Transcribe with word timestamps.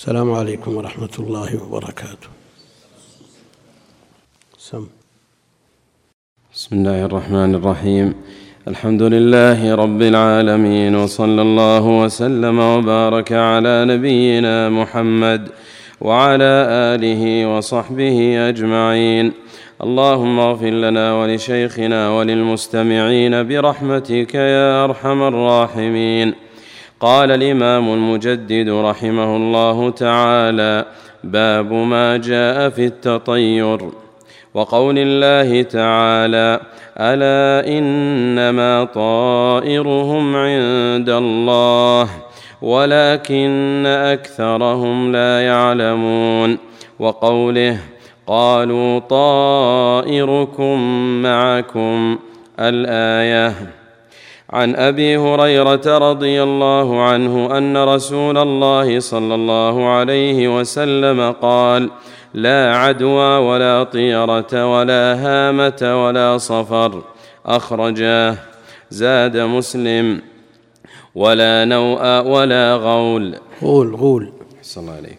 السلام 0.00 0.32
عليكم 0.32 0.76
ورحمة 0.76 1.14
الله 1.18 1.62
وبركاته. 1.62 2.28
سم. 4.58 4.84
بسم 6.54 6.76
الله 6.76 7.04
الرحمن 7.04 7.54
الرحيم. 7.54 8.14
الحمد 8.68 9.02
لله 9.02 9.74
رب 9.74 10.02
العالمين 10.02 10.96
وصلى 10.96 11.42
الله 11.42 11.84
وسلم 12.02 12.58
وبارك 12.58 13.32
على 13.32 13.84
نبينا 13.84 14.68
محمد 14.68 15.48
وعلى 16.00 16.52
آله 16.92 17.56
وصحبه 17.56 18.48
أجمعين. 18.48 19.32
اللهم 19.84 20.40
اغفر 20.40 20.70
لنا 20.70 21.06
ولشيخنا 21.20 22.10
وللمستمعين 22.10 23.34
برحمتك 23.48 24.34
يا 24.34 24.84
أرحم 24.84 25.22
الراحمين. 25.22 26.49
قال 27.00 27.30
الإمام 27.30 27.92
المجدد 27.92 28.68
رحمه 28.68 29.36
الله 29.36 29.90
تعالى 29.90 30.84
باب 31.24 31.72
ما 31.72 32.16
جاء 32.16 32.68
في 32.68 32.84
التطير. 32.86 33.78
وقول 34.54 34.98
الله 34.98 35.62
تعالى 35.62 36.60
ألا 36.98 37.78
إنما 37.78 38.84
طائرهم 38.84 40.36
عند 40.36 41.08
الله 41.08 42.08
ولكن 42.62 43.86
أكثرهم 43.86 45.12
لا 45.12 45.40
يعلمون. 45.40 46.58
وقوله 46.98 47.78
قالوا 48.26 48.98
طائركم 48.98 50.78
معكم. 51.22 52.18
الآية 52.60 53.79
عن 54.52 54.76
أبي 54.76 55.16
هريرة 55.16 55.98
رضي 55.98 56.42
الله 56.42 57.02
عنه 57.02 57.58
أن 57.58 57.76
رسول 57.76 58.38
الله 58.38 59.00
صلى 59.00 59.34
الله 59.34 59.88
عليه 59.88 60.58
وسلم 60.58 61.34
قال 61.42 61.90
لا 62.34 62.76
عدوى 62.76 63.36
ولا 63.36 63.82
طيرة 63.82 64.78
ولا 64.78 65.14
هامة 65.14 66.06
ولا 66.06 66.38
صفر. 66.38 67.02
أخرجاه 67.46 68.36
زاد 68.90 69.36
مسلم. 69.36 70.20
ولا 71.14 71.64
نوء 71.64 72.22
ولا 72.22 72.74
غول. 72.74 73.34
غول 73.62 73.94
غول. 73.94 74.32
صلى 74.62 74.82
الله 74.82 74.96
عليك 74.96 75.18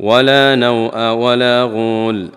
ولا 0.00 0.54
نوء 0.54 1.10
ولا 1.12 1.62
غول. 1.62 2.28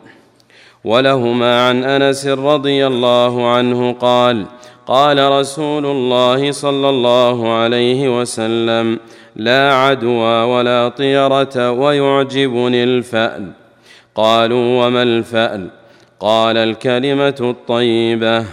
ولهما 0.83 1.67
عن 1.67 1.83
أنس 1.83 2.27
رضي 2.27 2.87
الله 2.87 3.47
عنه 3.47 3.93
قال 3.93 4.45
قال 4.87 5.31
رسول 5.31 5.85
الله 5.85 6.51
صلى 6.51 6.89
الله 6.89 7.53
عليه 7.53 8.19
وسلم 8.21 8.99
لا 9.35 9.73
عدوى 9.73 10.43
ولا 10.43 10.89
طيرة 10.89 11.71
ويعجبني 11.71 12.83
الفأل. 12.83 13.51
قالوا 14.15 14.85
وما 14.85 15.03
الفأل؟ 15.03 15.67
قال 16.19 16.57
الكلمة 16.57 17.35
الطيبة. 17.41 18.45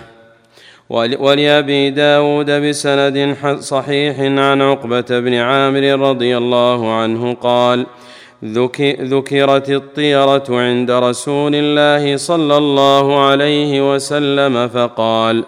ولأبي 1.20 1.91
داود 1.91 2.50
بسند 2.50 3.36
صحيح 3.60 4.20
عن 4.20 4.62
عقبة 4.62 5.05
بن 5.10 5.34
عامر 5.34 6.08
رضي 6.08 6.36
الله 6.36 6.92
عنه 6.92 7.34
قال 7.34 7.86
ذكرت 9.00 9.70
الطيرة 9.70 10.44
عند 10.50 10.91
رسول 10.91 11.53
الله 11.55 12.16
صلى 12.16 12.56
الله 12.56 13.20
عليه 13.20 13.94
وسلم 13.94 14.69
فقال 14.69 15.44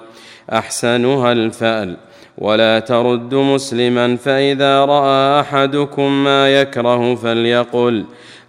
أحسنها 0.52 1.32
الفأل. 1.32 1.96
ولا 2.38 2.78
ترد 2.78 3.34
مسلما 3.34 4.16
فإذا 4.16 4.84
رأى 4.84 5.40
أحدكم 5.40 6.24
ما 6.24 6.60
يكره 6.60 7.14
فليقل 7.14 8.04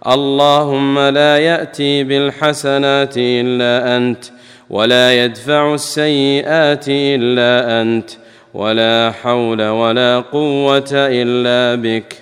اللهم 0.06 0.98
لا 0.98 1.38
يأتي 1.38 2.04
بالحسنات 2.04 3.14
إلا 3.16 3.96
أنت 3.96 4.24
ولا 4.70 5.24
يدفع 5.24 5.74
السيئات 5.74 6.84
إلا 6.88 7.82
أنت 7.82 8.10
ولا 8.54 9.12
حول 9.22 9.68
ولا 9.68 10.20
قوة 10.20 10.90
إلا 10.92 11.82
بك. 11.82 12.16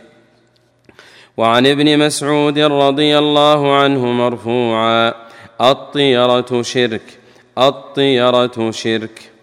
وعن 1.36 1.66
ابن 1.66 1.98
مسعود 1.98 2.58
رضي 2.58 3.18
الله 3.18 3.76
عنه 3.76 4.06
مرفوعا 4.06 5.12
الطيرة 5.60 6.62
شرك 6.62 7.18
الطيرة 7.58 8.70
شرك. 8.70 9.33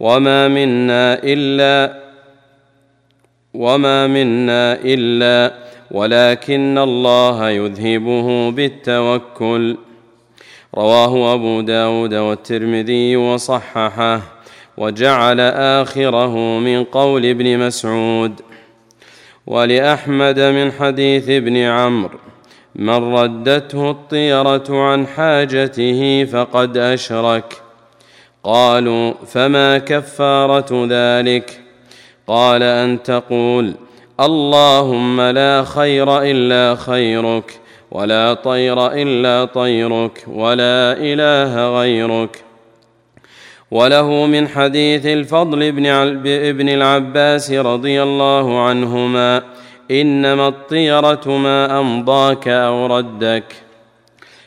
وما 0.00 0.48
منا 0.48 1.18
الا 1.22 2.00
وما 3.54 4.06
منا 4.06 4.78
الا 4.84 5.54
ولكن 5.90 6.78
الله 6.78 7.50
يذهبه 7.50 8.50
بالتوكل 8.50 9.76
رواه 10.74 11.34
أبو 11.34 11.60
داود 11.60 12.14
والترمذي 12.14 13.16
وصححه 13.16 14.20
وجعل 14.76 15.40
آخره 15.80 16.58
من 16.58 16.84
قول 16.84 17.26
ابن 17.26 17.58
مسعود 17.58 18.40
ولأحمد 19.46 20.40
من 20.40 20.72
حديث 20.72 21.28
ابن 21.28 21.56
عمرو 21.56 22.18
من 22.74 23.14
ردته 23.14 23.90
الطيرة 23.90 24.64
عن 24.70 25.06
حاجته 25.06 26.24
فقد 26.24 26.76
أشرك 26.76 27.62
قالوا 28.44 29.12
فما 29.26 29.78
كفارة 29.78 30.86
ذلك؟ 30.90 31.60
قال 32.26 32.62
أن 32.62 33.02
تقول 33.02 33.74
اللهم 34.20 35.20
لا 35.20 35.64
خير 35.64 36.22
إلا 36.22 36.74
خيرك 36.74 37.60
ولا 37.90 38.34
طير 38.34 38.92
إلا 38.92 39.44
طيرك 39.44 40.24
ولا 40.26 40.92
إله 40.98 41.80
غيرك. 41.80 42.44
وله 43.70 44.26
من 44.26 44.48
حديث 44.48 45.06
الفضل 45.06 45.72
بن 45.72 45.86
ابن 46.26 46.68
العباس 46.68 47.52
رضي 47.52 48.02
الله 48.02 48.60
عنهما 48.60 49.42
إنما 49.90 50.48
الطيرة 50.48 51.28
ما 51.28 51.80
أمضاك 51.80 52.48
أو 52.48 52.86
ردك. 52.86 53.44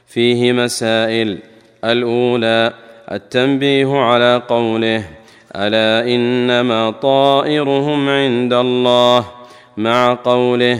فيه 0.07 0.51
مسائل. 0.51 1.39
الأولى 1.83 2.82
التنبيه 3.11 3.97
على 3.97 4.41
قوله 4.47 5.03
ألا 5.55 6.15
إنما 6.15 6.91
طائرهم 6.91 8.09
عند 8.09 8.53
الله؟ 8.53 9.25
مع 9.77 10.17
قوله 10.23 10.79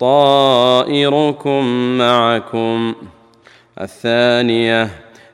طائركم 0.00 1.64
معكم. 1.98 2.94
الثانية 3.80 4.90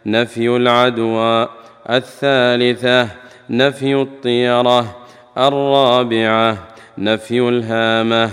نفي 0.07 0.49
العدوى. 0.49 1.49
الثالثة 1.91 3.09
نفي 3.51 3.95
الطيرة. 3.95 4.97
الرابعة 5.39 6.59
نفي 6.99 7.49
الهامة. 7.49 8.31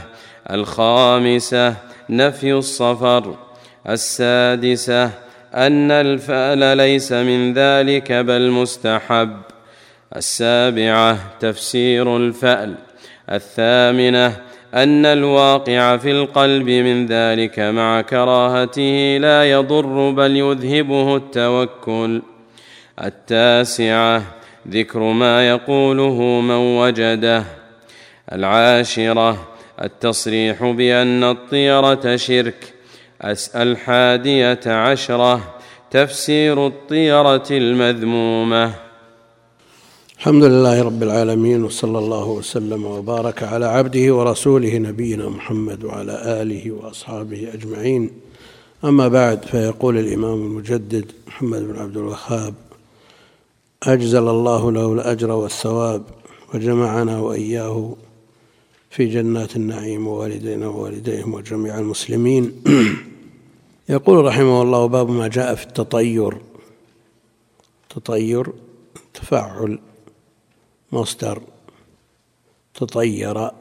الخامسة 0.51 1.75
نفي 2.09 2.53
الصفر. 2.53 3.35
السادسة 3.89 5.28
أن 5.55 5.91
الفال 5.91 6.77
ليس 6.77 7.11
من 7.11 7.53
ذلك 7.53 8.11
بل 8.11 8.51
مستحب. 8.51 9.37
السابعة 10.15 11.17
تفسير 11.39 12.17
الفال 12.17 12.75
الثامنة 13.31 14.27
أن 14.73 15.05
الواقع 15.05 15.97
في 15.97 16.11
القلب 16.11 16.69
من 16.69 17.05
ذلك 17.05 17.59
مع 17.59 18.01
كراهته 18.01 19.17
لا 19.21 19.51
يضر 19.51 20.09
بل 20.09 20.37
يذهبه 20.37 21.15
التوكل. 21.15 22.21
التاسعة 23.03 24.23
ذكر 24.69 24.99
ما 24.99 25.49
يقوله 25.49 26.21
من 26.41 26.77
وجده. 26.77 27.43
العاشرة 28.31 29.47
التصريح 29.81 30.63
بأن 30.63 31.23
الطيرة 31.23 32.15
شرك. 32.15 32.73
الحاديه 33.55 34.59
عشرة 34.65 35.53
تفسير 35.91 36.67
الطيرة 36.67 37.47
المذمومة. 37.51 38.73
الحمد 40.17 40.43
لله 40.43 40.83
رب 40.83 41.03
العالمين 41.03 41.63
وصلى 41.63 41.99
الله 41.99 42.27
وسلم 42.27 42.85
وبارك 42.85 43.43
على 43.43 43.65
عبده 43.65 44.15
ورسوله 44.15 44.77
نبينا 44.77 45.29
محمد 45.29 45.83
وعلى 45.83 46.41
آله 46.41 46.71
وأصحابه 46.71 47.53
أجمعين. 47.53 48.11
أما 48.83 49.07
بعد 49.07 49.45
فيقول 49.45 49.97
الإمام 49.97 50.33
المجدد 50.33 51.11
محمد 51.27 51.61
بن 51.67 51.79
عبد 51.79 51.97
الوهاب 51.97 52.53
أجزل 53.83 54.27
الله 54.27 54.71
له 54.71 54.93
الأجر 54.93 55.31
والثواب 55.31 56.03
وجمعنا 56.53 57.19
وإياه 57.19 57.95
في 58.89 59.05
جنات 59.05 59.55
النعيم 59.55 60.07
ووالدينا 60.07 60.67
ووالديهم 60.67 61.33
وجميع 61.33 61.79
المسلمين. 61.79 62.63
يقول 63.89 64.25
رحمه 64.25 64.61
الله 64.61 64.85
باب 64.85 65.09
ما 65.09 65.27
جاء 65.27 65.55
في 65.55 65.63
التطير. 65.63 66.41
تطير 67.89 68.53
تفعل 69.13 69.79
مصدر. 70.91 71.41
تطير 72.73 73.51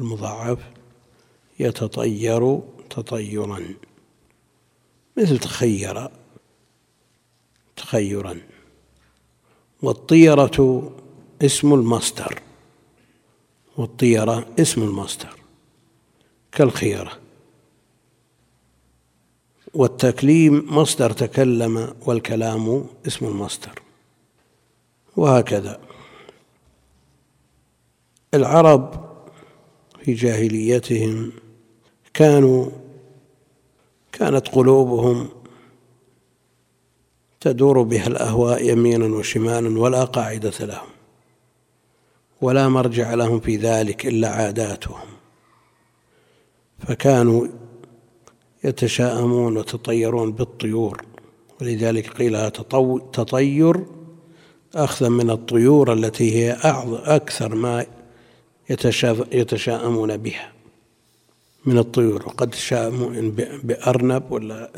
المضاعف. 0.00 0.58
يتطير 1.58 2.60
تطيرا. 2.90 3.74
مثل 5.16 5.38
تخير 5.38 6.08
تخيرا. 7.76 8.40
والطيرة 9.82 10.92
اسم 11.42 11.74
المصدر. 11.74 12.45
والطيرة 13.76 14.46
اسم 14.58 14.82
المصدر 14.82 15.36
كالخيرة 16.52 17.12
والتكليم 19.74 20.66
مصدر 20.76 21.12
تكلم 21.12 21.94
والكلام 22.06 22.84
اسم 23.06 23.26
المصدر 23.26 23.82
وهكذا. 25.16 25.80
العرب 28.34 29.06
في 30.04 30.14
جاهليتهم 30.14 31.32
كانوا 32.14 32.70
كانت 34.12 34.48
قلوبهم 34.48 35.28
تدور 37.40 37.82
بها 37.82 38.06
الأهواء 38.06 38.68
يمينا 38.68 39.16
وشمالا 39.16 39.80
ولا 39.80 40.04
قاعدة 40.04 40.52
لهم. 40.60 40.95
ولا 42.40 42.68
مرجع 42.68 43.14
لهم 43.14 43.40
في 43.40 43.56
ذلك 43.56 44.06
إلا 44.06 44.28
عاداتهم. 44.28 45.06
فكانوا 46.78 47.46
يتشاءمون 48.64 49.56
وتطيرون 49.56 50.32
بالطيور. 50.32 51.04
ولذلك 51.60 52.08
قيل 52.08 52.50
تطير 53.12 53.84
أخذا 54.74 55.08
من 55.08 55.30
الطيور 55.30 55.92
التي 55.92 56.34
هي 56.36 56.52
أكثر 57.04 57.54
ما 57.54 57.86
يتشاءمون 59.32 60.16
بها 60.16 60.52
من 61.66 61.78
الطيور. 61.78 62.22
وقد 62.26 62.50
تشاءمون 62.50 63.30
بأرنب 63.62 64.32
ولا 64.32 64.70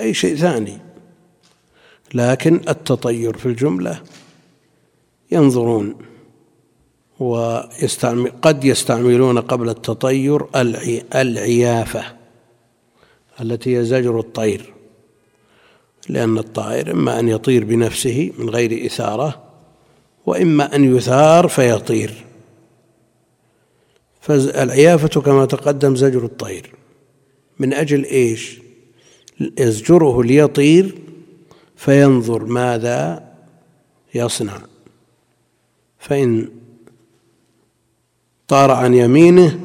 أي 0.00 0.14
شيء 0.14 0.36
ثاني. 0.36 0.78
لكن 2.14 2.60
التطير 2.68 3.36
في 3.36 3.46
الجملة 3.46 4.02
ينظرون 5.32 5.94
ويستعمل 7.20 8.32
قد 8.42 8.64
يستعملون 8.64 9.38
قبل 9.38 9.68
التطير 9.68 10.46
العيافة 11.14 12.04
التي 13.40 13.78
هي 13.78 13.84
زجر 13.84 14.20
الطير 14.20 14.74
لأن 16.08 16.38
الطائر 16.38 16.92
إما 16.92 17.18
أن 17.18 17.28
يطير 17.28 17.64
بنفسه 17.64 18.32
من 18.38 18.50
غير 18.50 18.86
إثارة 18.86 19.42
وإما 20.26 20.76
أن 20.76 20.96
يثار 20.96 21.48
فيطير. 21.48 22.24
فالعيافة 24.20 25.20
كما 25.20 25.46
تقدم 25.46 25.96
زجر 25.96 26.24
الطير. 26.24 26.74
من 27.58 27.72
أجل 27.72 28.04
إيش؟ 28.04 28.60
يزجره 29.58 30.22
ليطير 30.22 30.98
فينظر 31.76 32.44
ماذا 32.44 33.30
يصنع. 34.14 34.58
فإن 35.98 36.48
طار 38.50 38.70
عن 38.70 38.94
يمينه 38.94 39.60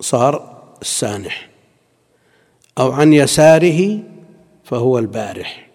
صار 0.00 0.62
السانح. 0.82 1.50
أو 2.78 2.92
عن 2.92 3.12
يساره 3.12 4.02
فهو 4.64 4.98
البارح. 4.98 5.70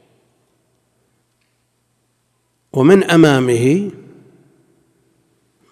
ومن 2.73 3.03
أمامه 3.03 3.91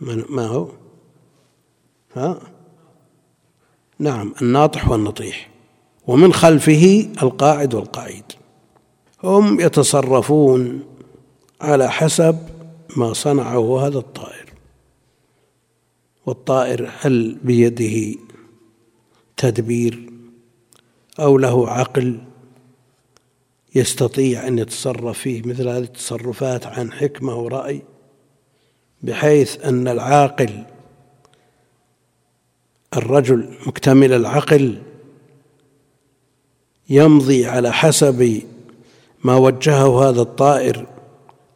من 0.01 0.23
ما 0.29 0.47
هو؟ 0.47 0.67
ها؟ 2.15 2.39
نعم 3.99 4.33
الناطح 4.41 4.89
والنطيح. 4.89 5.49
ومن 6.07 6.33
خلفه 6.33 7.09
القاعد 7.23 7.73
والقعيد. 7.73 8.25
هم 9.23 9.59
يتصرفون 9.59 10.83
على 11.61 11.91
حسب 11.91 12.37
ما 12.97 13.13
صنعه 13.13 13.87
هذا 13.87 13.97
الطائر. 13.97 14.40
والطائر 16.31 16.89
هل 16.99 17.37
بيده 17.43 18.19
تدبير 19.37 20.09
أو 21.19 21.37
له 21.37 21.69
عقل 21.69 22.19
يستطيع 23.75 24.47
أن 24.47 24.59
يتصرف 24.59 25.19
فيه 25.19 25.41
مثل 25.45 25.67
هذه 25.67 25.83
التصرفات 25.83 26.65
عن 26.65 26.91
حكمة 26.91 27.35
ورأي 27.35 27.81
بحيث 29.01 29.65
أن 29.65 29.87
العاقل 29.87 30.63
الرجل 32.95 33.57
مكتمل 33.67 34.13
العقل 34.13 34.81
يمضي 36.89 37.45
على 37.45 37.73
حسب 37.73 38.41
ما 39.23 39.35
وجهه 39.35 40.09
هذا 40.09 40.21
الطائر 40.21 40.87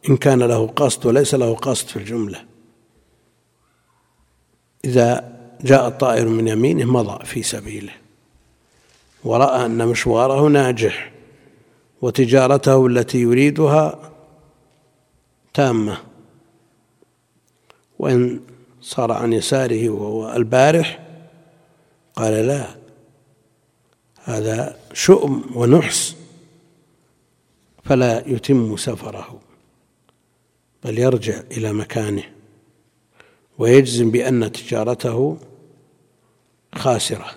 إن 0.08 0.16
كان 0.16 0.42
له 0.42 0.66
قصد 0.66 1.06
وليس 1.06 1.34
له 1.34 1.54
قصد 1.54 1.88
في 1.88 1.96
الجملة. 1.96 2.55
إذا 4.86 5.36
جاء 5.60 5.88
الطائر 5.88 6.28
من 6.28 6.48
يمينه 6.48 6.84
مضى 6.84 7.24
في 7.24 7.42
سبيله 7.42 7.92
ورأى 9.24 9.66
أن 9.66 9.88
مشواره 9.88 10.48
ناجح 10.48 11.12
وتجارته 12.02 12.86
التي 12.86 13.18
يريدها 13.18 14.12
تامة. 15.54 15.98
وإن 17.98 18.40
صار 18.80 19.12
عن 19.12 19.32
يساره 19.32 19.90
وهو 19.90 20.36
البارح 20.36 21.06
قال 22.16 22.46
لا 22.46 22.66
هذا 24.24 24.76
شؤم 24.92 25.44
ونحس 25.54 26.16
فلا 27.84 28.28
يتم 28.28 28.76
سفره 28.76 29.40
بل 30.84 30.98
يرجع 30.98 31.40
إلى 31.52 31.72
مكانه. 31.72 32.35
ويجزم 33.58 34.10
بأن 34.10 34.52
تجارته 34.52 35.36
خاسرة. 36.74 37.30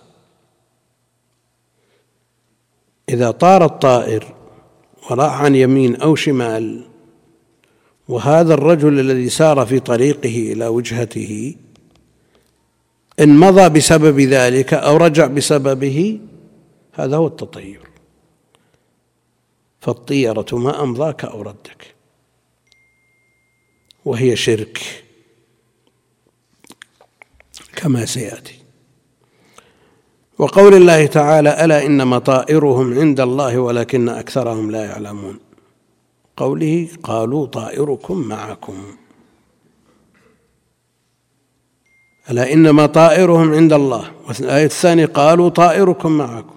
إذا 3.09 3.31
طار 3.31 3.65
الطائر 3.65 4.35
وراح 5.09 5.41
عن 5.41 5.55
يمين 5.55 5.95
أو 5.95 6.15
شمال 6.15 6.85
وهذا 8.07 8.53
الرجل 8.53 8.99
الذي 8.99 9.29
سار 9.29 9.65
في 9.65 9.79
طريقه 9.79 10.53
إلى 10.53 10.67
وجهته 10.67 11.55
إن 13.19 13.37
مضى 13.37 13.69
بسبب 13.69 14.19
ذلك 14.19 14.73
أو 14.73 14.97
رجع 14.97 15.27
بسببه 15.27 16.19
هذا 16.93 17.17
هو 17.17 17.27
التطير. 17.27 17.79
فالطيرة 19.81 20.45
ما 20.53 20.83
أمضاك 20.83 21.25
أو 21.25 21.41
ردك 21.41 21.95
وهي 24.05 24.35
شرك. 24.35 25.03
كما 27.79 28.05
سيأتي. 28.05 28.59
وقول 30.37 30.73
الله 30.73 31.05
تعالى 31.05 31.65
ألا 31.65 31.85
إنما 31.85 32.19
طائرهم 32.19 32.99
عند 32.99 33.19
الله 33.19 33.59
ولكن 33.59 34.09
أكثرهم 34.09 34.71
لا 34.71 34.85
يعلمون. 34.85 35.39
قوله 36.37 36.87
قالوا 37.03 37.45
طائركم 37.45 38.17
معكم. 38.17 38.77
ألا 42.29 42.53
إنما 42.53 42.85
طائرهم 42.85 43.53
عند 43.53 43.73
الله. 43.73 44.11
والآية 44.27 44.65
الثانية 44.65 45.05
قالوا 45.05 45.49
طائركم 45.49 46.11
معكم. 46.11 46.55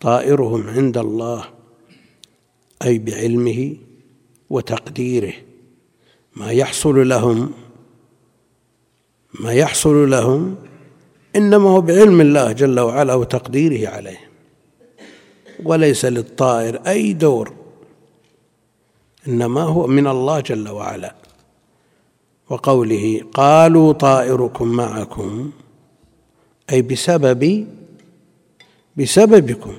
طائرهم 0.00 0.68
عند 0.68 0.98
الله. 0.98 1.44
أي 2.84 2.98
بعلمه 2.98 3.76
وتقديره. 4.50 5.34
ما 6.36 6.50
يحصل 6.50 7.08
لهم 7.08 7.52
ما 9.34 9.52
يحصل 9.52 10.10
لهم 10.10 10.56
إنما 11.36 11.70
هو 11.70 11.80
بعلم 11.80 12.20
الله 12.20 12.52
جل 12.52 12.80
وعلا 12.80 13.14
وتقديره 13.14 13.88
عليه 13.88 14.20
وليس 15.64 16.04
للطائر 16.04 16.80
أي 16.86 17.12
دور 17.12 17.52
إنما 19.28 19.62
هو 19.62 19.86
من 19.86 20.06
الله 20.06 20.40
جل 20.40 20.68
وعلا. 20.68 21.14
وقوله 22.50 23.24
قالوا 23.34 23.92
طائركم 23.92 24.68
معكم 24.68 25.50
أي 26.72 26.82
بسبب 26.82 27.66
بسببكم 28.96 29.74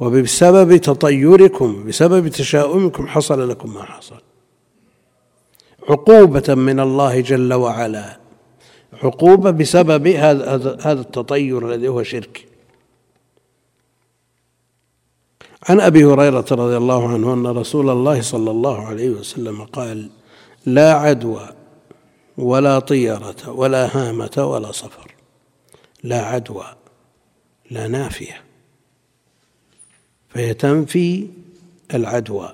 وبسبب 0.00 0.76
تطيركم 0.76 1.84
بسبب 1.86 2.28
تشاؤمكم 2.28 3.06
حصل 3.06 3.48
لكم 3.48 3.74
ما 3.74 3.82
حصل. 3.82 4.20
عقوبة 5.88 6.54
من 6.54 6.80
الله 6.80 7.20
جل 7.20 7.52
وعلا. 7.54 8.21
عقوبة 9.02 9.50
بسبب 9.50 10.06
هذا 10.06 10.78
هذا 10.80 11.00
التطير 11.00 11.68
الذي 11.68 11.88
هو 11.88 12.02
شرك. 12.02 12.46
عن 15.68 15.80
أبي 15.80 16.04
هريرة 16.04 16.46
رضي 16.50 16.76
الله 16.76 17.08
عنه 17.08 17.32
أن 17.34 17.46
رسول 17.46 17.90
الله 17.90 18.20
صلى 18.20 18.50
الله 18.50 18.86
عليه 18.86 19.10
وسلم 19.10 19.64
قال 19.64 20.10
لا 20.66 20.92
عدوى 20.92 21.48
ولا 22.38 22.78
طيرة 22.78 23.50
ولا 23.50 23.96
هامة 23.96 24.30
ولا 24.36 24.72
صفر. 24.72 25.14
لا 26.02 26.22
عدوى 26.22 26.66
لا 27.70 27.88
نافية. 27.88 28.42
فهي 30.28 30.54
تنفي 30.54 31.28
العدوى. 31.94 32.52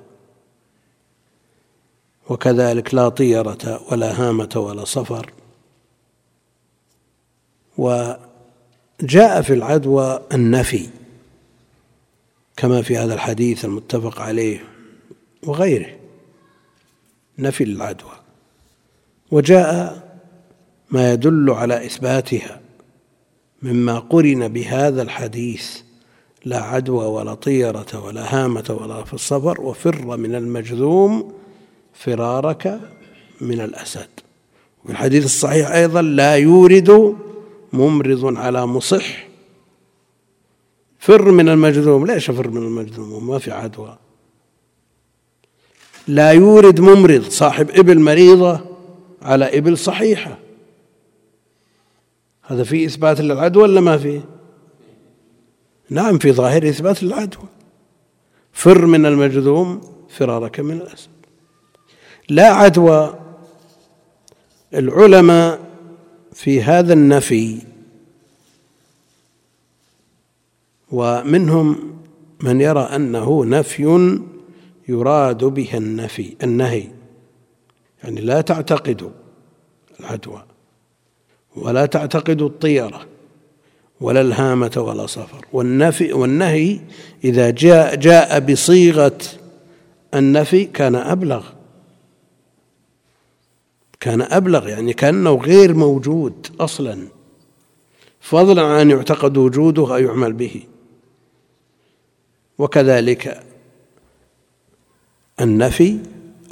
وكذلك 2.28 2.94
لا 2.94 3.08
طيرة 3.08 3.80
ولا 3.92 4.20
هامة 4.20 4.52
ولا 4.56 4.84
صفر. 4.84 5.32
وجاء 7.78 9.42
في 9.42 9.54
العدوى 9.54 10.20
النفي 10.34 10.86
كما 12.56 12.82
في 12.82 12.96
هذا 12.96 13.14
الحديث 13.14 13.64
المتفق 13.64 14.20
عليه 14.20 14.64
وغيره 15.46 15.90
نفي 17.38 17.64
العدوى 17.64 18.12
وجاء 19.30 20.02
ما 20.90 21.12
يدل 21.12 21.50
على 21.50 21.86
إثباتها 21.86 22.60
مما 23.62 23.98
قرن 23.98 24.48
بهذا 24.48 25.02
الحديث 25.02 25.80
لا 26.44 26.62
عدوى 26.62 27.06
ولا 27.06 27.34
طيرة 27.34 28.04
ولا 28.04 28.34
هامة 28.34 28.76
ولا 28.80 29.04
في 29.04 29.14
الصبر 29.14 29.60
وفر 29.60 30.16
من 30.16 30.34
المجذوم 30.34 31.32
فرارك 31.94 32.80
من 33.40 33.60
الأسد. 33.60 34.08
وفي 34.84 34.92
الحديث 34.92 35.24
الصحيح 35.24 35.70
أيضا 35.70 36.02
لا 36.02 36.36
يورد 36.36 37.16
ممرض 37.72 38.36
على 38.36 38.66
مصح. 38.66 39.28
فر 40.98 41.30
من 41.30 41.48
المجذوم 41.48 42.06
ليش 42.06 42.30
فر 42.30 42.48
من 42.48 42.62
المجذوم 42.62 43.26
ما 43.26 43.38
في 43.38 43.50
عدوى. 43.50 43.98
لا 46.08 46.32
يورد 46.32 46.80
ممرض 46.80 47.22
صاحب 47.22 47.70
إبل 47.70 48.00
مريضة 48.00 48.60
على 49.22 49.58
إبل 49.58 49.78
صحيحة. 49.78 50.38
هذا 52.42 52.64
فيه 52.64 52.86
إثبات 52.86 53.20
للعدوى 53.20 53.62
ولا 53.62 53.80
ما 53.80 53.98
فيه 53.98 54.20
نعم 55.90 56.18
في 56.18 56.32
ظاهر 56.32 56.68
إثبات 56.68 57.02
للعدوى. 57.02 57.44
فر 58.52 58.86
من 58.86 59.06
المجذوم 59.06 59.80
فرارك 60.08 60.60
من 60.60 60.76
الأسد. 60.80 61.08
لا 62.28 62.46
عدوى. 62.46 63.14
العلماء 64.74 65.67
في 66.38 66.62
هذا 66.62 66.92
النفي. 66.92 67.58
ومنهم 70.92 71.96
من 72.42 72.60
يرى 72.60 72.80
أنه 72.80 73.44
نفي 73.44 74.18
يراد 74.88 75.44
به 75.44 75.68
النفي 75.74 76.36
النهي. 76.42 76.84
يعني 78.04 78.20
لا 78.20 78.40
تعتقدوا 78.40 79.10
العدوى 80.00 80.44
ولا 81.56 81.86
تعتقدوا 81.86 82.48
الطيرة 82.48 83.06
ولا 84.00 84.20
الهامة 84.20 84.72
ولا 84.76 85.06
صفر. 85.06 85.46
والنفي 85.52 86.12
والنهي 86.12 86.80
إذا 87.24 87.50
جاء 87.50 87.94
جاء 87.94 88.40
بصيغة 88.40 89.18
النفي 90.14 90.64
كان 90.64 90.94
أبلغ. 90.94 91.57
كان 94.00 94.22
أبلغ 94.22 94.68
يعني 94.68 94.92
كأنه 94.92 95.34
غير 95.34 95.74
موجود 95.74 96.46
أصلا. 96.60 97.08
فضلا 98.20 98.62
عن 98.62 98.80
أن 98.80 98.90
يعتقد 98.90 99.36
وجوده 99.36 99.82
أو 99.82 99.98
يعمل 99.98 100.32
به. 100.32 100.62
وكذلك 102.58 103.42
النفي 105.40 105.98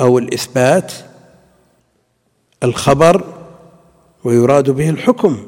أو 0.01 0.19
الإثبات 0.19 0.93
الخبر 2.63 3.25
ويراد 4.25 4.71
به 4.71 4.91
الحكم. 4.91 5.47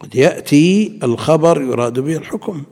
قد 0.00 0.14
يأتي 0.14 0.98
الخبر 1.02 1.62
يراد 1.62 2.00
به 2.00 2.16
الحكم. 2.16 2.62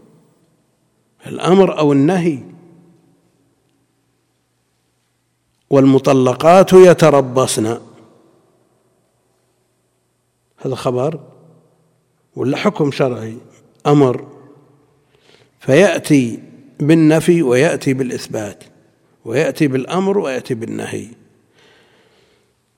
الأمر 1.27 1.79
أو 1.79 1.93
النهي 1.93 2.39
والمطلقات 5.71 6.73
يتربصن. 6.73 7.79
هذا 10.57 10.75
خبر 10.75 11.21
ولا 12.37 12.57
حكم 12.57 12.91
شرعي؟ 12.91 13.37
أمر. 13.87 14.27
فيأتي 15.61 16.43
بالنفي 16.81 17.43
ويأتي 17.43 17.95
بالإثبات 17.95 18.65
ويأتي 19.25 19.69
بالأمر 19.69 20.19
ويأتي 20.19 20.55
بالنهي. 20.55 21.09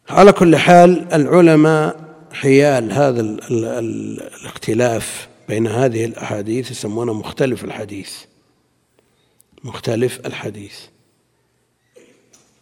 على 0.09 0.33
كل 0.33 0.57
حال 0.57 1.12
العلماء 1.12 2.09
حيال 2.33 2.92
هذا 2.92 3.21
ال 3.21 3.45
ال 3.45 3.64
ال 3.64 4.21
الاختلاف 4.21 5.28
بين 5.49 5.66
هذه 5.66 6.04
الأحاديث 6.04 6.71
يسمونه 6.71 7.12
مختلف 7.12 7.64
الحديث. 7.64 8.12
مختلف 9.64 10.26
الحديث. 10.26 10.78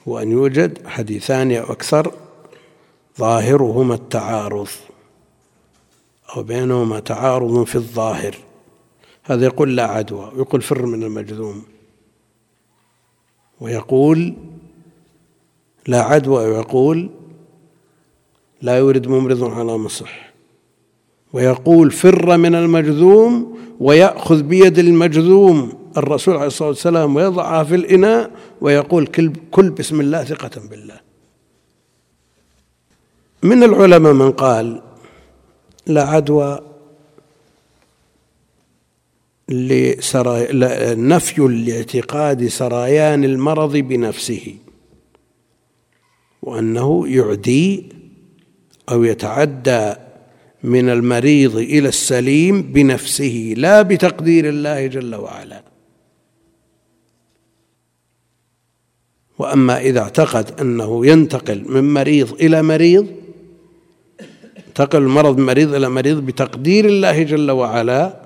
هو 0.08 0.18
أن 0.18 0.30
يوجد 0.30 0.86
حديثان 0.86 1.52
أو 1.52 1.72
أكثر 1.72 2.12
ظاهرهما 3.18 3.94
التعارض 3.94 4.68
أو 6.36 6.42
بينهما 6.42 7.00
تعارض 7.00 7.64
في 7.64 7.74
الظاهر. 7.74 8.36
هذا 9.24 9.44
يقول 9.44 9.76
لا 9.76 9.84
عدوى 9.84 10.32
ويقول 10.36 10.62
فر 10.62 10.86
من 10.86 11.02
المجذوم 11.02 11.62
ويقول 13.60 14.34
لا 15.86 16.02
عدوى 16.02 16.46
ويقول 16.46 17.10
لا 18.62 18.78
يورد 18.78 19.06
ممرض 19.06 19.44
على 19.44 19.78
مصح 19.78 20.32
ويقول 21.32 21.90
فر 21.90 22.36
من 22.36 22.54
المجذوم 22.54 23.58
ويأخذ 23.80 24.42
بيد 24.42 24.78
المجذوم. 24.78 25.72
الرسول 25.96 26.36
عليه 26.36 26.46
الصلاة 26.46 26.68
والسلام 26.68 27.16
ويضعها 27.16 27.64
في 27.64 27.74
الإناء 27.74 28.30
ويقول 28.60 29.06
كل, 29.50 29.70
بسم 29.70 30.00
الله 30.00 30.24
ثقة 30.24 30.60
بالله. 30.70 31.00
من 33.42 33.62
العلماء 33.62 34.12
من 34.12 34.32
قال 34.32 34.82
لا 35.86 36.02
عدوى 36.02 36.60
نفي 40.96 41.40
لاعتقاد 41.40 42.48
سريان 42.48 43.24
المرض 43.24 43.76
بنفسه 43.76 44.54
وأنه 46.42 47.08
يعدي 47.08 47.92
أو 48.90 49.04
يتعدى 49.04 49.94
من 50.62 50.88
المريض 50.88 51.56
إلى 51.56 51.88
السليم 51.88 52.62
بنفسه 52.62 53.54
لا 53.56 53.82
بتقدير 53.82 54.48
الله 54.48 54.86
جل 54.86 55.14
وعلا. 55.14 55.62
وأما 59.38 59.80
إذا 59.80 60.00
اعتقد 60.00 60.60
أنه 60.60 61.06
ينتقل 61.06 61.64
من 61.68 61.94
مريض 61.94 62.32
إلى 62.32 62.62
مريض 62.62 63.06
انتقل 64.68 65.02
المرض 65.02 65.38
من 65.38 65.46
مريض 65.46 65.74
إلى 65.74 65.88
مريض 65.88 66.26
بتقدير 66.26 66.84
الله 66.84 67.22
جل 67.22 67.50
وعلا 67.50 68.20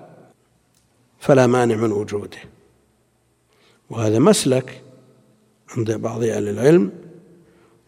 فلا 1.21 1.47
مانع 1.47 1.77
من 1.77 1.93
وجوده. 1.93 2.39
وهذا 3.91 4.19
مسلك 4.19 4.83
عند 5.77 5.93
بعض 5.93 6.23
أهل 6.25 6.49
العلم 6.49 6.93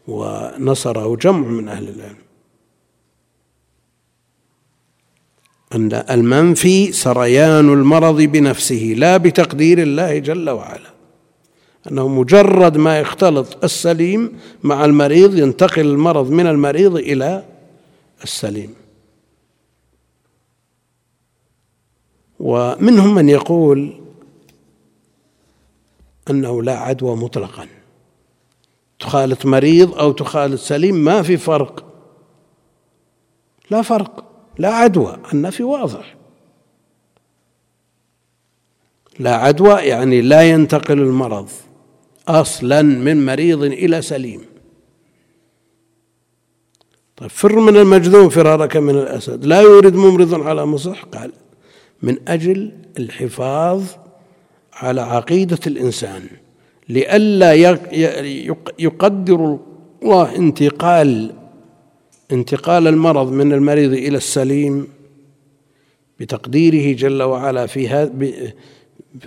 ونصره 0.09 1.17
جمع 1.17 1.49
من 1.49 1.69
أهل 1.69 1.89
العلم. 1.89 2.23
أن 5.75 6.05
المنفي 6.11 6.93
سريان 6.93 7.73
المرض 7.73 8.21
بنفسه 8.23 8.95
لا 8.97 9.17
بتقدير 9.17 9.83
الله 9.83 10.19
جل 10.19 10.51
وعلا. 10.51 10.92
أنه 11.91 12.09
مجرد 12.09 12.77
ما 12.77 12.99
يختلط 12.99 13.65
السليم 13.65 14.39
مع 14.63 14.85
المريض 14.85 15.39
ينتقل 15.39 15.87
المرض 15.87 16.31
من 16.31 16.47
المريض 16.47 16.97
إلى 16.97 17.45
السليم. 18.23 18.75
ومنهم 22.41 23.15
من 23.15 23.29
يقول 23.29 24.01
أنه 26.31 26.63
لا 26.63 26.79
عدوى 26.79 27.17
مطلقا. 27.17 27.67
تخالط 28.99 29.47
مريض 29.47 29.95
أو 29.95 30.13
تخالط 30.13 30.61
سليم 30.61 30.95
ما 30.95 31.23
في 31.23 31.37
فرق. 31.37 31.85
لا 33.71 33.83
فرق 33.83 34.25
لا 34.59 34.69
عدوى 34.69 35.19
النفي 35.35 35.63
واضح. 35.63 36.15
لا 39.19 39.37
عدوى 39.37 39.73
يعني 39.75 40.21
لا 40.21 40.43
ينتقل 40.43 40.99
المرض 40.99 41.49
أصلا 42.29 42.83
من 42.83 43.27
مريض 43.27 43.63
إلى 43.63 44.03
سليم. 44.03 44.41
طيب 47.17 47.31
فر 47.31 47.61
من 47.61 47.77
المجذوم 47.77 48.29
فرارك 48.29 48.77
من 48.77 48.95
الأسد. 48.99 49.45
لا 49.45 49.61
يورد 49.61 49.95
ممرض 49.95 50.35
على 50.35 50.67
مصح؟ 50.67 51.03
قال 51.05 51.33
من 52.03 52.17
أجل 52.29 52.73
الحفاظ 52.99 53.83
على 54.73 55.01
عقيدة 55.01 55.59
الإنسان. 55.67 56.23
لئلا 56.89 57.55
يقدر 58.79 59.59
الله 60.03 60.37
انتقال 60.37 61.33
انتقال 62.33 62.89
المرض 62.89 63.33
من 63.33 63.53
المريض 63.53 63.93
إلى 63.93 64.17
السليم 64.17 64.89
بتقديره 66.21 66.97
جل 66.97 67.23
وعلا 67.23 67.67
في 67.67 68.11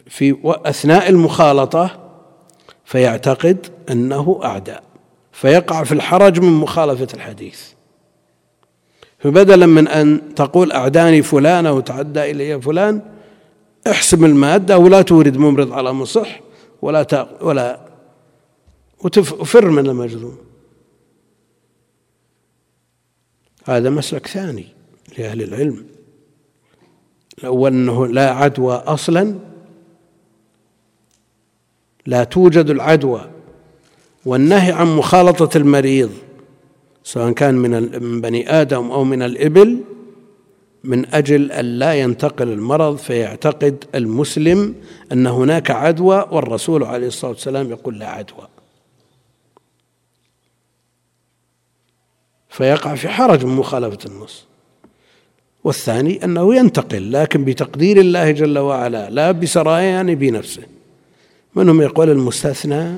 في 0.07 0.37
أثناء 0.45 1.09
المخالطة 1.09 2.04
فيعتقد 2.85 3.67
أنه 3.91 4.39
اعدى 4.43 4.75
فيقع 5.31 5.83
في 5.83 5.91
الحرج 5.91 6.39
من 6.39 6.51
مخالفة 6.51 7.07
الحديث. 7.13 7.61
فبدلا 9.19 9.65
من 9.65 9.87
أن 9.87 10.35
تقول 10.35 10.71
أعداني 10.71 11.21
فلان 11.21 11.65
أو 11.65 11.79
تعدى 11.79 12.31
إلي 12.31 12.61
فلان 12.61 13.01
احسم 13.87 14.25
المادة 14.25 14.77
ولا 14.77 15.01
تورد 15.01 15.37
ممرض 15.37 15.73
على 15.73 15.93
مصح 15.93 16.39
ولا 16.81 17.27
ولا 17.41 17.79
وفر 19.03 19.69
من 19.69 19.87
المجذوم. 19.87 20.37
هذا 23.65 23.89
مسلك 23.89 24.27
ثاني 24.27 24.67
لأهل 25.17 25.41
العلم. 25.41 25.85
الأول 27.39 27.71
أنه 27.71 28.07
لا 28.07 28.31
عدوى 28.31 28.75
أصلا 28.75 29.39
لا 32.05 32.23
توجد 32.23 32.69
العدوى 32.69 33.29
والنهي 34.25 34.71
عن 34.71 34.87
مخالطة 34.95 35.57
المريض 35.57 36.11
سواء 37.03 37.31
كان 37.31 37.55
من 37.55 38.21
بني 38.21 38.61
آدم 38.61 38.91
أو 38.91 39.03
من 39.03 39.21
الإبل 39.21 39.81
من 40.83 41.13
أجل 41.13 41.51
أن 41.51 41.65
لا 41.65 41.93
ينتقل 41.93 42.51
المرض 42.51 42.97
فيعتقد 42.97 43.85
المسلم 43.95 44.75
أن 45.11 45.27
هناك 45.27 45.71
عدوى 45.71 46.27
والرسول 46.31 46.83
عليه 46.83 47.07
الصلاة 47.07 47.31
والسلام 47.31 47.69
يقول 47.69 47.99
لا 47.99 48.07
عدوى. 48.07 48.47
فيقع 52.49 52.95
في 52.95 53.09
حرج 53.09 53.45
من 53.45 53.55
مخالفة 53.55 53.97
النص. 54.05 54.45
والثاني 55.63 56.23
أنه 56.23 56.55
ينتقل 56.55 57.11
لكن 57.11 57.45
بتقدير 57.45 57.99
الله 57.99 58.31
جل 58.31 58.59
وعلا 58.59 59.09
لا 59.09 59.31
بسريان 59.31 60.15
بنفسه. 60.15 60.63
منهم 61.55 61.81
يقول 61.81 62.09
المستثنى 62.09 62.97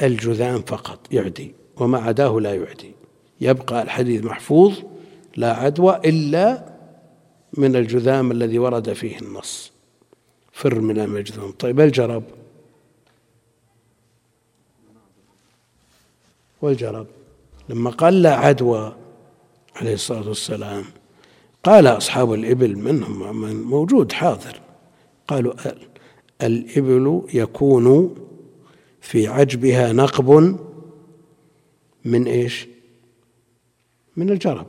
الجذام 0.00 0.62
فقط 0.62 0.98
يعدي 1.12 1.54
وما 1.76 1.98
عداه 1.98 2.40
لا 2.40 2.54
يعدي. 2.54 2.92
يبقى 3.40 3.82
الحديث 3.82 4.24
محفوظ 4.24 4.78
لا 5.36 5.52
عدوى 5.52 6.00
إلا 6.04 6.74
من 7.52 7.76
الجذام 7.76 8.30
الذي 8.30 8.58
ورد 8.58 8.92
فيه 8.92 9.18
النص. 9.18 9.72
فر 10.52 10.80
من 10.80 11.00
المجذوم. 11.00 11.50
طيب 11.50 11.80
الجرب. 11.80 12.22
والجرب. 16.62 17.06
لما 17.68 17.90
قال 17.90 18.22
لا 18.22 18.34
عدوى 18.34 18.96
عليه 19.76 19.94
الصلاة 19.94 20.28
والسلام 20.28 20.84
قال 21.64 21.86
أصحاب 21.86 22.32
الإبل 22.32 22.76
منهم 22.78 23.36
من 23.40 23.62
موجود 23.62 24.12
حاضر 24.12 24.60
قالوا 25.28 25.52
الإبل 26.42 27.22
يكون 27.34 28.14
في 29.00 29.26
عجبها 29.26 29.92
نقب 29.92 30.58
من 32.04 32.26
إيش؟ 32.26 32.66
من 34.16 34.30
الجرب. 34.30 34.66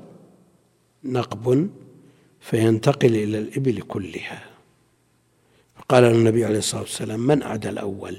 نقب 1.03 1.69
فينتقل 2.39 3.15
إلى 3.15 3.39
الإبل 3.39 3.81
كلها. 3.81 4.43
فقال 5.75 6.03
النبي 6.03 6.45
عليه 6.45 6.57
الصلاة 6.57 6.81
والسلام 6.81 7.19
من 7.19 7.41
أعدى 7.41 7.69
الأول؟ 7.69 8.17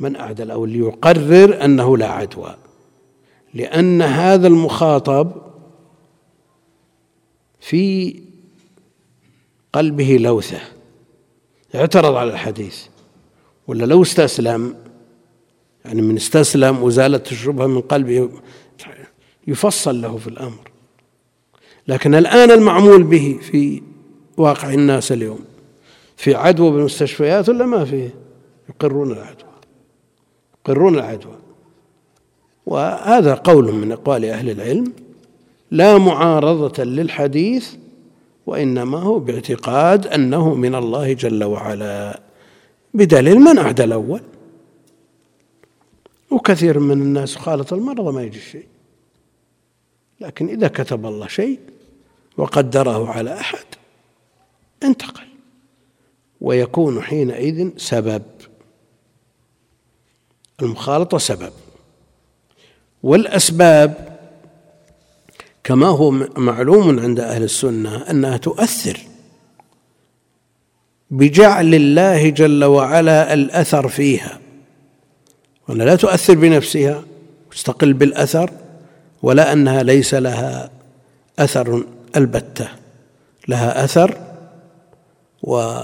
من 0.00 0.16
أعدى 0.16 0.42
الأول؟ 0.42 0.70
ليقرر 0.70 1.64
أنه 1.64 1.96
لا 1.96 2.08
عدوى. 2.08 2.56
لأن 3.54 4.02
هذا 4.02 4.46
المخاطب 4.46 5.32
في 7.60 8.14
قلبه 9.72 10.16
لوثة. 10.20 10.60
اعترض 11.74 12.14
على 12.14 12.30
الحديث. 12.30 12.84
ولا 13.66 13.84
لو 13.84 14.02
استسلم 14.02 14.74
يعني 15.84 16.02
من 16.02 16.16
استسلم 16.16 16.82
وزالت 16.82 17.32
الشبهة 17.32 17.66
من 17.66 17.80
قلبه 17.80 18.30
يفصل 19.46 20.02
له 20.02 20.16
في 20.16 20.28
الأمر. 20.28 20.70
لكن 21.88 22.14
الآن 22.14 22.50
المعمول 22.50 23.02
به 23.02 23.38
في 23.42 23.82
واقع 24.36 24.74
الناس 24.74 25.12
اليوم 25.12 25.44
في 26.16 26.34
عدوى 26.34 26.70
بالمستشفيات 26.70 27.48
ولا 27.48 27.66
ما 27.66 27.84
فيه؟ 27.84 28.14
يقرون 28.68 29.12
العدوى 29.12 29.54
يقرون 30.60 30.94
العدوى. 30.94 31.38
وهذا 32.66 33.34
قول 33.34 33.72
من 33.72 33.92
أقوال 33.92 34.24
أهل 34.24 34.50
العلم 34.50 34.92
لا 35.70 35.98
معارضة 35.98 36.84
للحديث 36.84 37.74
وإنما 38.46 38.98
هو 38.98 39.18
باعتقاد 39.18 40.06
أنه 40.06 40.54
من 40.54 40.74
الله 40.74 41.12
جل 41.12 41.44
وعلا 41.44 42.20
بدليل 42.94 43.38
من 43.40 43.58
أعدى 43.58 43.84
الأول. 43.84 44.20
وكثير 46.30 46.78
من 46.78 47.02
الناس 47.02 47.36
خالط 47.36 47.72
المرضى 47.72 48.12
ما 48.12 48.22
يجي 48.22 48.40
شيء. 48.40 48.66
لكن 50.20 50.48
إذا 50.48 50.68
كتب 50.68 51.06
الله 51.06 51.26
شيء 51.26 51.60
وقدره 52.36 53.10
على 53.10 53.34
أحد 53.40 53.64
انتقل. 54.82 55.26
ويكون 56.40 57.02
حينئذ 57.02 57.70
سبب. 57.76 58.22
المخالطة 60.62 61.18
سبب. 61.18 61.52
والأسباب 63.02 64.13
كما 65.64 65.86
هو 65.86 66.10
معلوم 66.36 67.00
عند 67.00 67.20
أهل 67.20 67.42
السنة 67.42 68.10
أنها 68.10 68.36
تؤثر 68.36 69.00
بجعل 71.10 71.74
الله 71.74 72.30
جل 72.30 72.64
وعلا 72.64 73.34
الأثر 73.34 73.88
فيها. 73.88 74.40
وأن 75.68 75.82
لا 75.82 75.96
تؤثر 75.96 76.34
بنفسها 76.34 77.02
تستقل 77.50 77.92
بالأثر 77.92 78.50
ولا 79.22 79.52
أنها 79.52 79.82
ليس 79.82 80.14
لها 80.14 80.70
أثر 81.38 81.84
البتة. 82.16 82.68
لها 83.48 83.84
أثر 83.84 84.18
و 85.42 85.80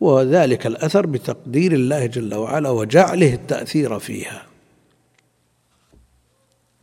وذلك 0.00 0.66
الأثر 0.66 1.06
بتقدير 1.06 1.72
الله 1.72 2.06
جل 2.06 2.34
وعلا 2.34 2.70
وجعله 2.70 3.34
التأثير 3.34 3.98
فيها. 3.98 4.45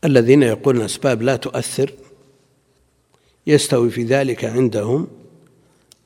الذين 0.06 0.44
يقولون 0.44 0.84
أسباب 0.84 1.22
لا 1.22 1.36
تؤثر 1.36 1.94
يستوي 3.48 3.90
في 3.90 4.04
ذلك 4.04 4.46
عندهم 4.46 5.08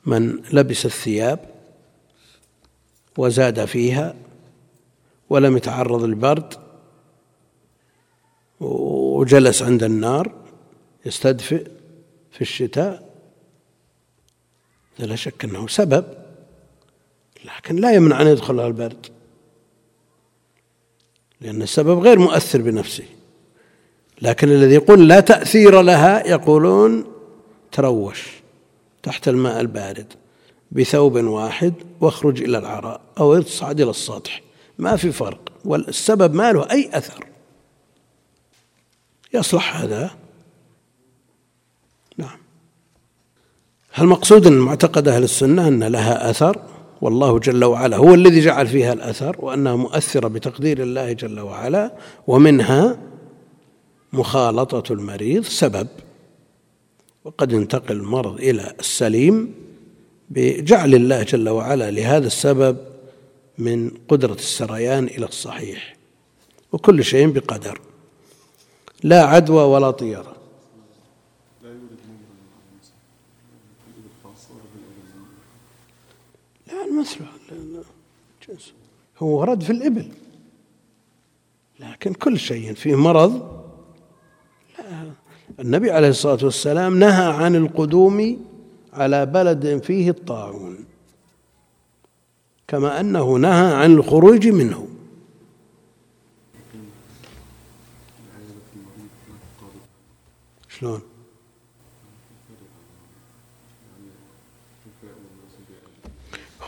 من 0.05 0.43
لبس 0.53 0.85
الثياب 0.85 1.39
وزاد 3.17 3.65
فيها 3.65 4.15
ولم 5.29 5.57
يتعرض 5.57 6.03
للبرد 6.03 6.53
وجلس 8.59 9.61
عند 9.61 9.83
النار 9.83 10.31
يستدفئ 11.05 11.67
في 12.31 12.41
الشتاء. 12.41 13.07
لا 14.99 15.15
شك 15.15 15.45
أنه 15.45 15.67
سبب 15.67 16.05
لكن 17.45 17.75
لا 17.75 17.93
يمنع 17.93 18.21
أن 18.21 18.27
يدخلها 18.27 18.67
البرد 18.67 19.05
لأن 21.41 21.61
السبب 21.61 21.99
غير 21.99 22.19
مؤثر 22.19 22.61
بنفسه. 22.61 23.05
لكن 24.21 24.49
الذي 24.49 24.73
يقول 24.73 25.07
لا 25.07 25.19
تأثير 25.19 25.81
لها 25.81 26.27
يقولون 26.27 27.05
تروش 27.71 28.27
تحت 29.03 29.27
الماء 29.27 29.61
البارد 29.61 30.13
بثوب 30.71 31.15
واحد 31.15 31.73
واخرج 32.01 32.41
إلى 32.41 32.57
العراء 32.57 33.01
أو 33.19 33.39
اصعد 33.39 33.81
إلى 33.81 33.89
السطح. 33.89 34.41
ما 34.77 34.95
في 34.95 35.11
فرق. 35.11 35.39
والسبب 35.65 36.33
ما 36.33 36.51
له 36.51 36.71
أي 36.71 36.89
أثر. 36.93 37.25
يصلح 39.33 39.81
هذا؟ 39.81 40.11
نعم. 42.17 42.37
المقصود 43.99 44.47
أن 44.47 44.57
معتقد 44.57 45.07
أهل 45.07 45.23
السنة 45.23 45.67
أن 45.67 45.83
لها 45.83 46.29
أثر؟ 46.29 46.61
والله 47.01 47.39
جل 47.39 47.65
وعلا 47.65 47.97
هو 47.97 48.13
الذي 48.13 48.39
جعل 48.39 48.67
فيها 48.67 48.93
الأثر 48.93 49.35
وأنها 49.39 49.75
مؤثرة 49.75 50.27
بتقدير 50.27 50.81
الله 50.81 51.13
جل 51.13 51.39
وعلا 51.39 51.91
ومنها 52.27 52.97
مخالطة 54.13 54.93
المريض 54.93 55.43
سبب 55.43 55.87
وقد 57.25 57.51
ينتقل 57.51 57.95
المرض 57.95 58.39
إلى 58.39 58.73
السليم 58.79 59.53
بجعل 60.29 60.95
الله 60.95 61.23
جل 61.23 61.49
وعلا 61.49 61.91
لهذا 61.91 62.27
السبب 62.27 62.77
من 63.57 63.91
قدرة 64.07 64.33
السريان 64.33 65.03
إلى 65.03 65.25
الصحيح 65.25 65.97
وكل 66.71 67.03
شيء 67.03 67.27
بقدر 67.27 67.81
لا 69.03 69.23
عدوى 69.23 69.63
ولا 69.63 69.91
طيرة. 69.91 70.35
لا 76.67 76.85
المثل 76.85 77.19
هو 79.19 79.39
ورد 79.39 79.63
في 79.63 79.69
الإبل 79.69 80.11
لكن 81.79 82.13
كل 82.13 82.39
شيء 82.39 82.73
فيه 82.73 82.95
مرض 82.95 83.56
النبي 85.59 85.91
عليه 85.91 86.09
الصلاة 86.09 86.39
والسلام 86.43 86.99
نهى 86.99 87.25
عن 87.33 87.55
القدوم 87.55 88.45
على 88.93 89.25
بلد 89.25 89.83
فيه 89.83 90.09
الطاعون 90.09 90.85
كما 92.67 92.99
أنه 92.99 93.35
نهى 93.37 93.73
عن 93.73 93.93
الخروج 93.93 94.47
منه. 94.47 94.87
شلون؟ 100.69 101.01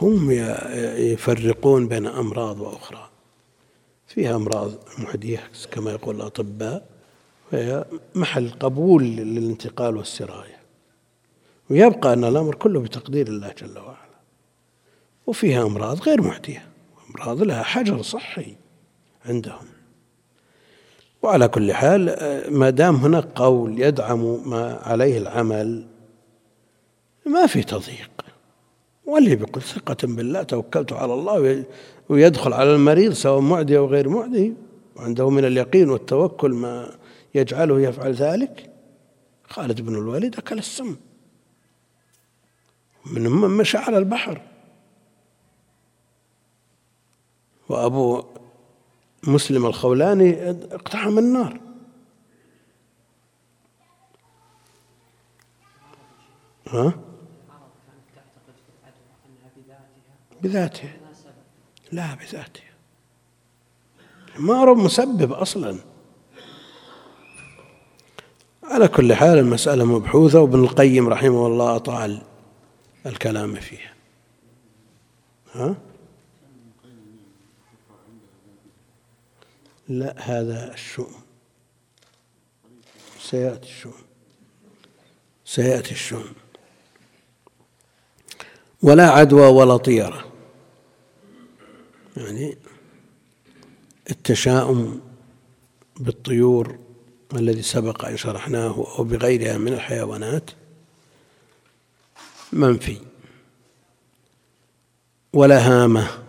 هم 0.01 0.31
يفرقون 1.11 1.87
بين 1.87 2.05
أمراض 2.05 2.59
وأخرى. 2.59 3.09
فيها 4.07 4.35
أمراض 4.35 4.71
معدية 4.99 5.43
كما 5.71 5.91
يقول 5.91 6.15
الأطباء 6.15 6.98
محل 8.15 8.49
قبول 8.49 9.03
للانتقال 9.03 9.97
والسراية. 9.97 10.59
ويبقى 11.69 12.13
أن 12.13 12.23
الأمر 12.23 12.55
كله 12.55 12.79
بتقدير 12.79 13.27
الله 13.27 13.53
جل 13.61 13.79
وعلا. 13.79 14.09
وفيها 15.27 15.63
أمراض 15.63 16.01
غير 16.01 16.21
معدية. 16.21 16.67
أمراض 17.09 17.41
لها 17.41 17.63
حجر 17.63 18.01
صحي 18.01 18.55
عندهم. 19.25 19.65
وعلى 21.21 21.47
كل 21.47 21.73
حال 21.73 22.15
ما 22.49 22.69
دام 22.69 22.95
هناك 22.95 23.27
قول 23.35 23.81
يدعم 23.81 24.49
ما 24.49 24.79
عليه 24.83 25.17
العمل 25.17 25.85
ما 27.25 27.45
في 27.45 27.63
تضييق. 27.63 28.11
واللي 29.05 29.35
بيقول 29.35 29.61
ثقة 29.61 29.97
بالله 30.03 30.43
توكلت 30.43 30.93
على 30.93 31.13
الله 31.13 31.63
ويدخل 32.09 32.53
على 32.53 32.75
المريض 32.75 33.13
سواء 33.13 33.39
معدي 33.39 33.77
أو 33.77 33.85
غير 33.85 34.09
معدي 34.09 34.53
وعنده 34.95 35.29
من 35.29 35.45
اليقين 35.45 35.89
والتوكل 35.89 36.51
ما 36.51 36.91
يجعله 37.35 37.81
يفعل 37.81 38.13
ذلك؟ 38.13 38.73
خالد 39.49 39.81
بن 39.81 39.95
الوليد 39.95 40.35
أكل 40.35 40.57
السم. 40.57 40.95
من 43.05 43.29
مشى 43.31 43.77
على 43.77 43.97
البحر. 43.97 44.41
وأبو 47.69 48.23
مسلم 49.23 49.65
الخولاني 49.65 50.49
اقتحم 50.49 51.17
النار. 51.17 51.59
ها؟ 56.67 56.93
بذاتها. 60.41 60.97
لا 61.91 62.15
بذاتها. 62.15 62.69
ما 64.39 64.63
رب 64.63 64.77
مسبب 64.77 65.31
أصلا. 65.31 65.88
على 68.69 68.87
كل 68.87 69.13
حال 69.13 69.37
المسألة 69.37 69.85
مبحوثة 69.85 70.41
وابن 70.41 70.63
القيم 70.63 71.09
رحمه 71.09 71.47
الله 71.47 71.75
أطال 71.75 72.21
الكلام 73.05 73.55
فيها. 73.55 73.93
ها؟ 75.53 75.75
لا 79.87 80.15
هذا 80.17 80.73
الشؤم. 80.73 81.13
سيأتي 83.19 83.69
الشؤم. 83.69 84.01
سيأتي 85.45 85.91
الشؤم. 85.91 86.33
ولا 88.81 89.09
عدوى 89.09 89.47
ولا 89.47 89.77
طيرة. 89.77 90.25
يعني 92.17 92.57
التشاؤم 94.09 95.01
بالطيور 95.99 96.88
الذي 97.35 97.61
سبق 97.61 98.05
أن 98.05 98.17
شرحناه 98.17 98.87
أو 98.97 99.03
بغيرها 99.03 99.57
من 99.57 99.73
الحيوانات 99.73 100.51
منفي 102.53 103.01
ولا 105.33 105.67
هامة 105.67 106.23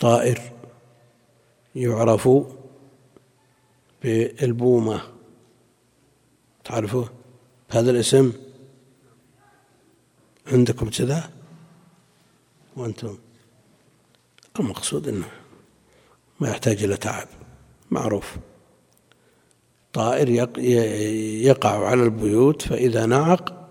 طائر 0.00 0.52
يعرف 1.74 2.28
بالبومة. 4.02 5.02
تعرفه 6.64 7.08
هذا 7.68 7.90
الاسم 7.90 8.32
عندكم 10.46 10.90
كذا؟ 10.90 11.30
وأنتم 12.76 13.18
المقصود 14.60 15.08
أنه 15.08 15.30
ما 16.40 16.50
يحتاج 16.50 16.84
إلى 16.84 16.96
تعب 16.96 17.28
معروف. 17.90 18.36
طائر 19.92 20.28
يقع 21.44 21.86
على 21.86 22.02
البيوت 22.02 22.62
فإذا 22.62 23.06
نعق 23.06 23.68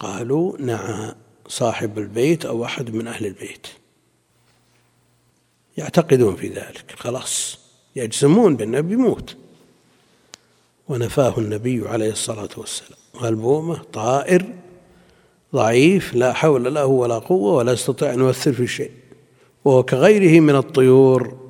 قالوا 0.00 0.58
نعى 0.58 1.14
صاحب 1.48 1.98
البيت 1.98 2.44
أو 2.44 2.64
أحد 2.64 2.94
من 2.94 3.06
أهل 3.06 3.26
البيت. 3.26 3.66
يعتقدون 5.76 6.36
في 6.36 6.48
ذلك 6.48 6.94
خلاص. 6.96 7.58
يجزمون 7.96 8.56
بأنه 8.56 8.80
بيموت 8.80 9.36
ونفاه 10.88 11.38
النبي 11.38 11.88
عليه 11.88 12.10
الصلاة 12.10 12.48
والسلام. 12.56 12.98
والبومة 13.22 13.82
طائر 13.92 14.46
ضعيف 15.54 16.14
لا 16.14 16.32
حول 16.32 16.74
له 16.74 16.86
ولا 16.86 17.18
قوة 17.18 17.52
ولا 17.52 17.72
يستطيع 17.72 18.14
أن 18.14 18.18
يؤثر 18.18 18.52
في 18.52 18.66
شيء. 18.66 18.90
وهو 19.64 19.82
كغيره 19.82 20.40
من 20.40 20.56
الطيور. 20.56 21.47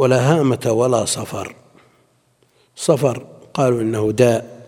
ولا 0.00 0.32
هامة 0.32 0.70
ولا 0.70 1.04
صفر. 1.04 1.54
صفر 2.76 3.26
قالوا 3.54 3.80
إنه 3.80 4.12
داء 4.12 4.66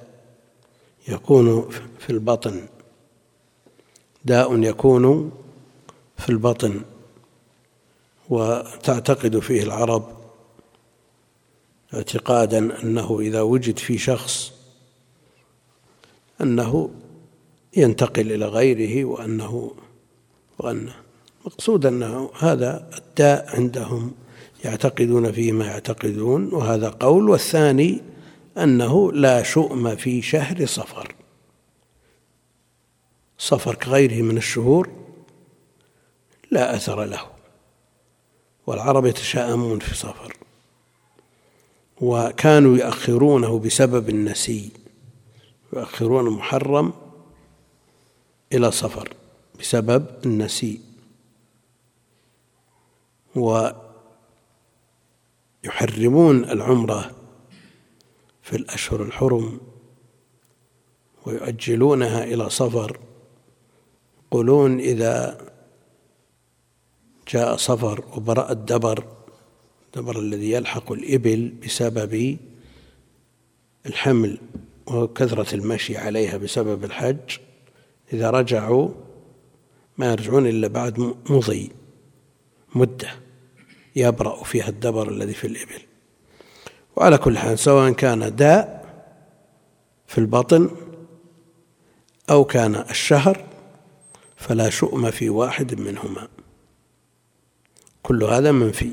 يكون 1.08 1.70
في 1.98 2.10
البطن. 2.10 2.66
داء 4.24 4.58
يكون 4.62 5.32
في 6.18 6.28
البطن 6.28 6.80
وتعتقد 8.30 9.38
فيه 9.38 9.62
العرب 9.62 10.08
اعتقادا 11.94 12.82
أنه 12.82 13.20
إذا 13.20 13.40
وجد 13.40 13.78
في 13.78 13.98
شخص 13.98 14.52
أنه 16.40 16.90
ينتقل 17.76 18.32
إلى 18.32 18.46
غيره 18.46 19.04
وأنه 19.04 19.74
وانه 20.58 20.94
مقصود 21.46 21.86
أنه 21.86 22.30
هذا 22.38 22.90
الداء 22.98 23.56
عندهم 23.56 24.14
يعتقدون 24.64 25.32
فيه 25.32 25.52
ما 25.52 25.66
يعتقدون 25.66 26.54
وهذا 26.54 26.88
قول. 26.88 27.28
والثاني 27.30 28.00
أنه 28.58 29.12
لا 29.12 29.42
شؤم 29.42 29.96
في 29.96 30.22
شهر 30.22 30.66
صفر. 30.66 31.14
صفر 33.38 33.74
كغيره 33.74 34.22
من 34.22 34.36
الشهور 34.36 34.90
لا 36.50 36.76
أثر 36.76 37.04
له 37.04 37.26
والعرب 38.66 39.06
يتشاءمون 39.06 39.78
في 39.78 39.94
صفر. 39.94 40.36
وكانوا 42.00 42.76
يؤخرونه 42.76 43.58
بسبب 43.58 44.08
النسي 44.08 44.70
يؤخرون 45.72 46.26
المحرم 46.26 46.92
إلى 48.52 48.70
صفر 48.70 49.14
بسبب 49.60 50.06
النسي. 50.26 50.80
ويحرمون 55.64 56.44
العمرة 56.44 57.10
في 58.42 58.56
الأشهر 58.56 59.02
الحرم 59.02 59.60
ويؤجلونها 61.26 62.24
إلى 62.24 62.50
صفر. 62.50 62.98
يقولون 64.26 64.80
إذا 64.80 65.38
جاء 67.28 67.56
صفر 67.56 68.04
وبرأ 68.16 68.52
الدبر 68.52 69.04
الدبر 69.86 70.18
الذي 70.18 70.50
يلحق 70.50 70.92
الإبل 70.92 71.52
بسبب 71.64 72.38
الحمل 73.86 74.38
وكثرة 74.86 75.54
المشي 75.54 75.96
عليها 75.96 76.36
بسبب 76.36 76.84
الحج 76.84 77.38
إذا 78.12 78.30
رجعوا 78.30 78.88
ما 79.98 80.10
يرجعون 80.10 80.46
إلا 80.46 80.68
بعد 80.68 81.14
مضي 81.30 81.70
مدة. 82.74 83.21
يبرأ 83.96 84.44
فيها 84.44 84.68
الدبر 84.68 85.08
الذي 85.08 85.34
في 85.34 85.46
الإبل. 85.46 85.82
وعلى 86.96 87.18
كل 87.18 87.38
حال 87.38 87.58
سواء 87.58 87.92
كان 87.92 88.36
داء 88.36 88.82
في 90.06 90.18
البطن 90.18 90.70
أو 92.30 92.44
كان 92.44 92.74
الشهر 92.74 93.44
فلا 94.36 94.70
شؤم 94.70 95.10
في 95.10 95.30
واحد 95.30 95.80
منهما. 95.80 96.28
كل 98.02 98.24
هذا 98.24 98.52
منفي. 98.52 98.92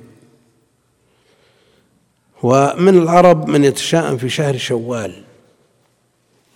ومن 2.43 2.97
العرب 2.97 3.49
من 3.49 3.63
يتشاءم 3.63 4.17
في 4.17 4.29
شهر 4.29 4.57
شوال 4.57 5.23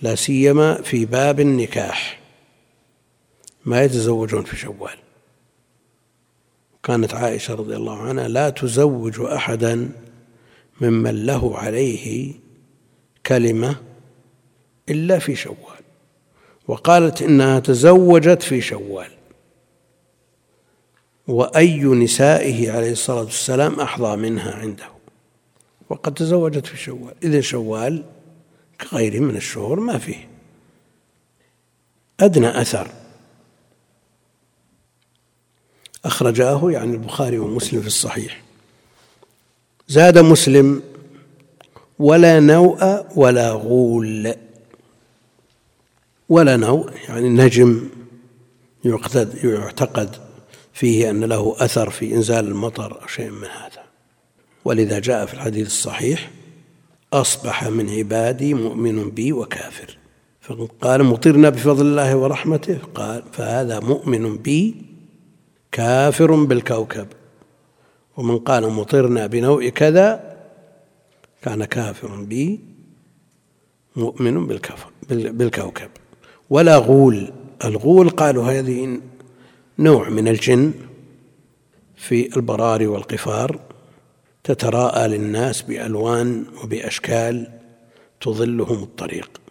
لا 0.02 0.16
سيما 0.16 0.82
في 0.82 1.06
باب 1.06 1.40
النكاح. 1.40 2.20
ما 3.66 3.84
يتزوجون 3.84 4.44
في 4.44 4.56
شوال. 4.56 4.98
كانت 6.84 7.13
عائشة 7.13 7.54
رضي 7.54 7.76
الله 7.76 8.02
عنها 8.02 8.28
لا 8.28 8.50
تزوج 8.50 9.22
أحدا 9.22 9.89
ممن 10.82 11.26
له 11.26 11.58
عليه 11.58 12.34
كلمة 13.26 13.76
إلا 14.89 15.19
في 15.19 15.36
شوال. 15.36 15.84
وقالت 16.67 17.22
إنها 17.22 17.60
تزوجت 17.60 18.43
في 18.43 18.62
شوال. 18.62 19.12
وأي 21.28 21.84
نسائه 21.84 22.72
عليه 22.72 22.91
الصلاة 22.91 23.24
والسلام 23.24 23.80
أحظى 23.80 24.15
منها 24.15 24.52
عنده. 24.52 24.86
وقد 25.89 26.13
تزوجت 26.13 26.65
في 26.65 26.78
شوال. 26.78 27.13
إذا 27.24 27.41
شوال 27.41 28.04
كغيره 28.82 29.19
من 29.19 29.36
الشهور 29.36 29.80
ما 29.80 29.98
فيه. 29.98 30.28
أدنى 32.19 32.62
أثر. 32.62 32.88
أخرجاه 36.06 36.72
يعني 36.72 36.92
البخاري 36.92 37.39
ومسلم 37.39 37.82
في 37.82 37.88
الصحيح. 37.88 38.44
زاد 39.88 40.18
مسلم 40.18 40.82
ولا 42.00 42.39
نوء 42.39 43.06
ولا 43.16 43.52
غول. 43.52 44.34
ولا 46.30 46.58
نوء 46.58 46.92
يعني 47.10 47.30
نجم 47.30 47.89
يعتقد 48.86 49.44
يعتقد 49.44 50.16
فيه 50.74 51.10
أن 51.10 51.24
له 51.24 51.56
أثر 51.60 51.89
في 51.89 52.13
إنزال 52.13 52.48
المطر 52.48 53.02
أو 53.02 53.08
شيء 53.08 53.30
من 53.30 53.48
هذا. 53.48 53.84
ولذا 54.66 55.00
جاء 55.00 55.26
في 55.26 55.34
الحديث 55.34 55.68
الصحيح 55.68 56.32
أصبح 57.13 57.63
من 57.63 57.89
عبادي 57.89 58.54
مؤمن 58.54 59.10
بي 59.10 59.34
وكافر. 59.34 59.98
فقال 60.42 61.04
مطرنا 61.04 61.50
بفضل 61.50 61.86
الله 61.86 62.16
ورحمته. 62.16 62.78
قال 62.96 63.24
فهذا 63.32 63.80
مؤمن 63.80 64.38
بي 64.38 64.93
كافر 65.74 66.44
بالكوكب. 66.44 67.08
ومن 68.18 68.40
قال 68.40 68.70
مطرنا 68.70 69.28
بنوء 69.28 69.70
كذا 69.70 70.38
كان 71.42 71.66
كافر 71.66 72.22
بي 72.22 72.60
مؤمن 73.96 74.48
بالكفر 74.48 74.92
بالكوكب. 75.10 75.90
ولا 76.50 76.78
غول 76.78 77.34
الغول 77.66 78.10
قالوا 78.10 78.44
هذه 78.44 79.00
نوع 79.80 80.10
من 80.10 80.28
الجن 80.28 80.74
في 81.96 82.38
البراري 82.38 82.88
والقفار 82.88 83.60
تتراءى 84.44 85.08
للناس 85.08 85.62
بألوان 85.62 86.46
وبأشكال 86.64 87.60
تظلهم 88.22 88.84
الطريق. 88.84 89.42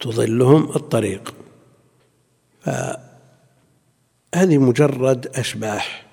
تظلهم 0.00 0.76
الطريق. 0.76 1.34
فهذه 4.38 4.58
مجرد 4.58 5.26
أشباح. 5.34 6.06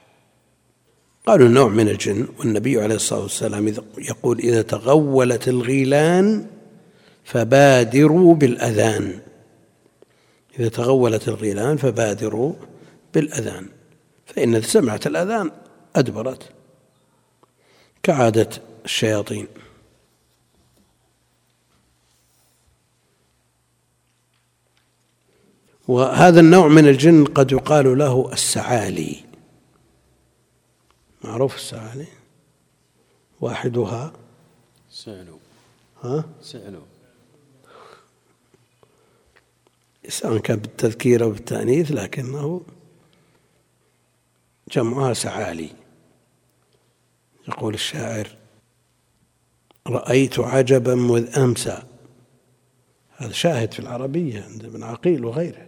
قالوا 1.27 1.47
نوع 1.47 1.67
من 1.67 1.89
الجن 1.89 2.27
والنبي 2.39 2.81
عليه 2.81 2.95
الصلاة 2.95 3.21
والسلام 3.21 3.73
يقول 3.97 4.39
إذا 4.39 4.61
تغولت 4.61 5.47
الغيلان 5.47 6.47
فبادروا 7.23 8.35
بالأذان. 8.35 9.19
إذا 10.59 10.69
تغولت 10.69 11.27
الغيلان 11.27 11.77
فبادروا 11.77 12.53
بالأذان. 13.13 13.65
فإن 14.25 14.61
سمعت 14.61 15.07
الأذان 15.07 15.51
أدبرت. 15.95 16.49
كعادة 18.03 18.49
الشياطين. 18.85 19.47
وهذا 25.87 26.39
النوع 26.39 26.67
من 26.67 26.87
الجن 26.87 27.25
قد 27.25 27.51
يقال 27.51 27.97
له 27.97 28.33
السعالي. 28.33 29.23
معروف 31.23 31.55
السعالي؟ 31.55 32.07
واحدها. 33.41 34.13
سعلو 34.91 35.39
ها؟ 36.03 36.25
سعلو 36.41 36.81
سواء 40.07 40.37
كان 40.37 40.59
بالتذكير 40.59 41.23
أو 41.23 41.29
بالتأنيث 41.29 41.91
لكنه 41.91 42.61
جمعها 44.71 45.13
سعالي. 45.13 45.69
يقول 47.47 47.73
الشاعر 47.73 48.35
رأيت 49.87 50.39
عجبا 50.39 50.95
مذ 50.95 51.39
أمسى. 51.39 51.83
هذا 53.17 53.31
شاهد 53.31 53.73
في 53.73 53.79
العربية 53.79 54.43
عند 54.43 54.65
ابن 54.65 54.83
عقيل 54.83 55.25
وغيره. 55.25 55.67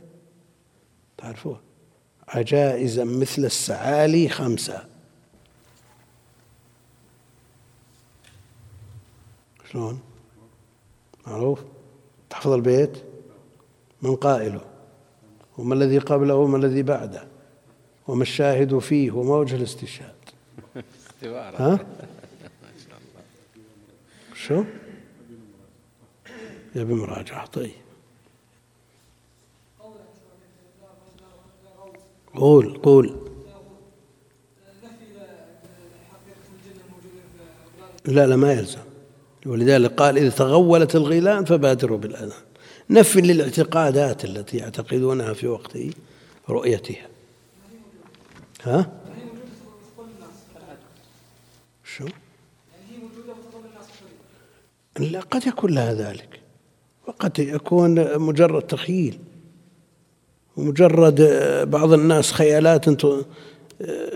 تعرفوه 1.18 1.60
عجائزا 2.28 3.04
مثل 3.04 3.46
السعالي 3.46 4.30
خمسة. 4.30 4.88
شلون؟ 9.72 10.00
معروف؟ 11.28 11.60
تحفظ 12.30 12.52
البيت؟ 12.52 12.98
من 14.02 14.16
قائله. 14.16 14.62
وما 15.58 15.76
الذي 15.76 15.98
قبله؟ 15.98 16.36
وما 16.36 16.58
الذي 16.58 16.84
بعده؟ 16.84 17.28
وما 18.08 18.22
الشاهد 18.22 18.80
فيه؟ 18.80 19.12
وما 19.12 19.36
وجه 19.36 19.56
الاستشهاد؟ 19.56 20.16
ها؟ 21.24 21.80
شو؟ 24.34 24.64
يا 26.76 26.84
بمراجعة 26.84 27.46
طيب. 27.46 27.87
قول 32.38 32.78
قول. 32.78 33.16
لا 38.06 38.28
لا 38.28 38.36
ما 38.36 38.54
يلزم. 38.54 38.80
ولذلك 39.46 39.92
قال 39.92 40.18
إذا 40.18 40.30
تغولت 40.30 40.96
الغيلان 40.96 41.46
فبادروا 41.46 41.98
بالأذان. 41.98 42.42
نفي 42.90 43.22
للاعتقادات 43.22 44.26
التي 44.26 44.58
يعتقدونها 44.58 45.34
في 45.34 45.48
وقت 45.48 45.78
رؤيتها. 46.50 47.08
ها؟ 48.64 48.92
شو؟ 51.84 52.06
لا 55.00 55.20
قد 55.20 55.48
يكون 55.48 55.76
لها 55.76 55.94
ذلك. 55.94 56.40
وقد 57.08 57.40
يكون 57.40 58.20
مجرد 58.20 58.62
تخيل 58.62 59.20
ومجرد 60.58 61.22
بعض 61.72 61.94
الناس 61.94 62.32
خيالات 62.32 62.86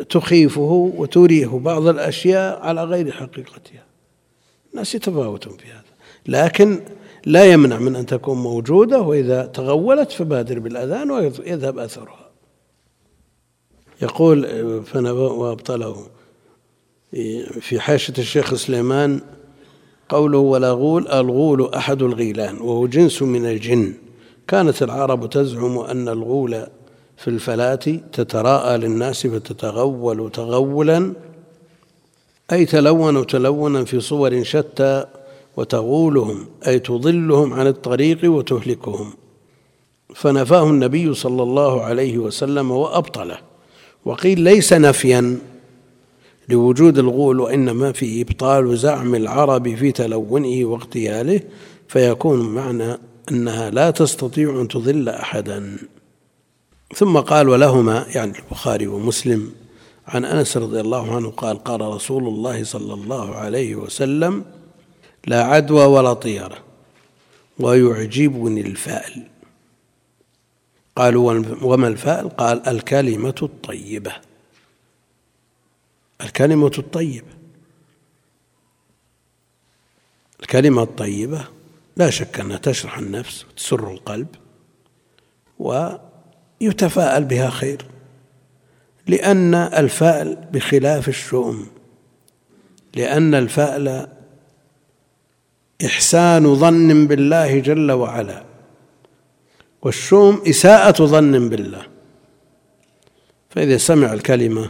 تخيفه 0.09 0.91
وتريه 0.97 1.47
بعض 1.47 1.87
الأشياء 1.87 2.59
على 2.61 2.83
غير 2.83 3.11
حقيقتها. 3.11 3.83
الناس 4.71 4.95
يتفاوتون 4.95 5.57
في 5.57 5.67
هذا. 5.67 5.81
لكن 6.27 6.79
لا 7.25 7.45
يمنع 7.45 7.79
من 7.79 7.95
أن 7.95 8.05
تكون 8.05 8.37
موجودة 8.37 9.01
وإذا 9.01 9.45
تغولت 9.45 10.11
فبادر 10.11 10.59
بالأذان 10.59 11.11
ويذهب 11.11 11.79
أثرها. 11.79 12.29
يقول 14.01 14.45
وأبطله. 15.13 16.07
في 17.61 17.79
حاشة 17.79 18.13
الشيخ 18.17 18.55
سليمان 18.55 19.21
قوله 20.09 20.37
ولا 20.37 20.71
غول 20.71 21.07
الغول 21.07 21.73
أحد 21.73 22.01
الغيلان 22.01 22.57
وهو 22.57 22.87
جنس 22.87 23.21
من 23.21 23.45
الجن. 23.45 23.93
كانت 24.51 24.83
العرب 24.83 25.29
تزعم 25.29 25.77
أن 25.77 26.09
الغول 26.09 26.65
في 27.17 27.27
الفلاة 27.27 27.75
تتراءى 28.13 28.77
للناس 28.77 29.27
فتتغول 29.27 30.31
تغولا 30.31 31.13
أي 32.51 32.65
تلون 32.65 33.27
تلونا 33.27 33.85
في 33.85 33.99
صور 33.99 34.43
شتى 34.43 35.05
وتغولهم 35.57 36.45
أي 36.67 36.79
تضلهم 36.79 37.53
عن 37.53 37.67
الطريق 37.67 38.31
وتهلكهم. 38.31 39.13
فنفاه 40.15 40.63
النبي 40.63 41.13
صلى 41.13 41.43
الله 41.43 41.81
عليه 41.81 42.17
وسلم 42.17 42.71
وأبطله 42.71 43.37
وقيل 44.05 44.39
ليس 44.41 44.73
نفيا 44.73 45.37
لوجود 46.49 46.97
الغول 46.97 47.39
وإنما 47.39 47.91
في 47.91 48.21
إبطال 48.21 48.77
زعم 48.77 49.15
العرب 49.15 49.75
في 49.75 49.91
تلونه 49.91 50.65
واغتياله 50.65 51.41
فيكون 51.87 52.39
معنى 52.39 52.97
أنها 53.31 53.69
لا 53.69 53.91
تستطيع 53.91 54.61
أن 54.61 54.67
تضل 54.67 55.09
أحدا. 55.09 55.77
ثم 56.95 57.17
قال 57.17 57.49
ولهما 57.49 58.05
يعني 58.07 58.39
البخاري 58.39 58.87
ومسلم 58.87 59.53
عن 60.07 60.25
أنس 60.25 60.57
رضي 60.57 60.81
الله 60.81 61.15
عنه 61.15 61.31
قال 61.31 61.63
قال 61.63 61.81
رسول 61.81 62.27
الله 62.27 62.63
صلى 62.63 62.93
الله 62.93 63.35
عليه 63.35 63.75
وسلم 63.75 64.45
لا 65.27 65.43
عدوى 65.43 65.85
ولا 65.85 66.13
طيرة 66.13 66.57
ويعجبني 67.59 68.61
الفأل. 68.61 69.27
قالوا 70.95 71.43
وما 71.61 71.87
الفأل؟ 71.87 72.29
قال 72.29 72.67
الكلمة 72.67 73.35
الطيبة. 73.41 74.13
الكلمة 76.21 76.71
الطيبة. 76.77 77.27
الكلمة 80.41 80.83
الطيبة 80.83 81.47
لا 81.97 82.09
شك 82.09 82.39
أنها 82.39 82.57
تشرح 82.57 82.97
النفس 82.97 83.45
وتسر 83.45 83.91
القلب 83.91 84.27
ويتفاءل 85.59 87.23
بها 87.23 87.49
خير 87.49 87.85
لأن 89.07 89.55
الفأل 89.55 90.35
بخلاف 90.51 91.07
الشؤم 91.07 91.67
لأن 92.95 93.35
الفأل 93.35 94.07
إحسان 95.85 96.55
ظن 96.55 97.07
بالله 97.07 97.59
جل 97.59 97.91
وعلا 97.91 98.43
والشوم 99.81 100.41
إساءة 100.47 101.05
ظن 101.05 101.49
بالله. 101.49 101.87
فإذا 103.49 103.77
سمع 103.77 104.13
الكلمة 104.13 104.69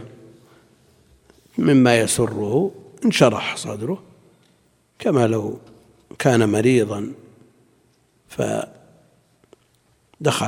مما 1.58 1.98
يسره 1.98 2.70
انشرح 3.04 3.56
صدره 3.56 4.02
كما 4.98 5.26
لو 5.26 5.58
كان 6.18 6.48
مريضا 6.48 7.12
فدخل 8.28 8.74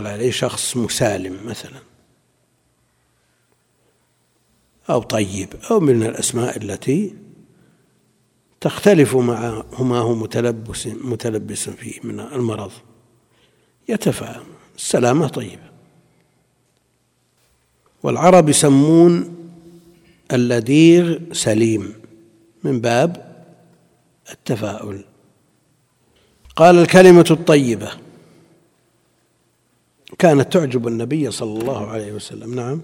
عليه 0.07 0.31
شخص 0.31 0.77
مسالم 0.77 1.46
مثلا 1.46 1.81
أو 4.90 5.03
طيب 5.03 5.48
أو 5.70 5.81
من 5.81 6.03
الأسماء 6.03 6.57
التي 6.57 7.14
تختلف 8.61 9.16
مع 9.16 9.64
ما 9.81 9.98
هو 9.98 10.14
متلبس 10.14 10.87
متلبس 10.87 11.68
فيه 11.68 12.00
من 12.05 12.20
المرض. 12.20 12.72
يتفاهم 13.88 14.46
السلامة 14.77 15.29
طيبة. 15.29 15.70
والعرب 18.03 18.48
يسمون 18.48 19.37
اللديغ 20.33 21.18
سليم 21.33 21.94
من 22.64 22.81
باب 22.81 23.44
التفاؤل. 24.33 25.05
قال 26.57 26.79
الكلمة 26.79 27.27
الطيبة. 27.31 27.93
كانت 30.19 30.53
تعجب 30.53 30.88
النبي 30.88 31.31
صلى 31.31 31.61
الله 31.61 31.90
عليه 31.90 32.12
وسلم. 32.12 32.55
نعم. 32.55 32.81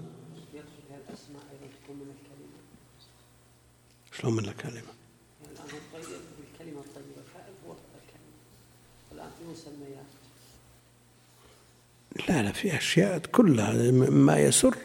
شلون 4.11 4.33
من 4.33 4.45
الكلمة؟ 4.45 4.91
لا 12.29 12.41
لا 12.41 12.51
في 12.51 12.77
أشياء 12.77 13.17
كلها 13.19 13.91
ما 13.91 14.39
يسر. 14.39 14.75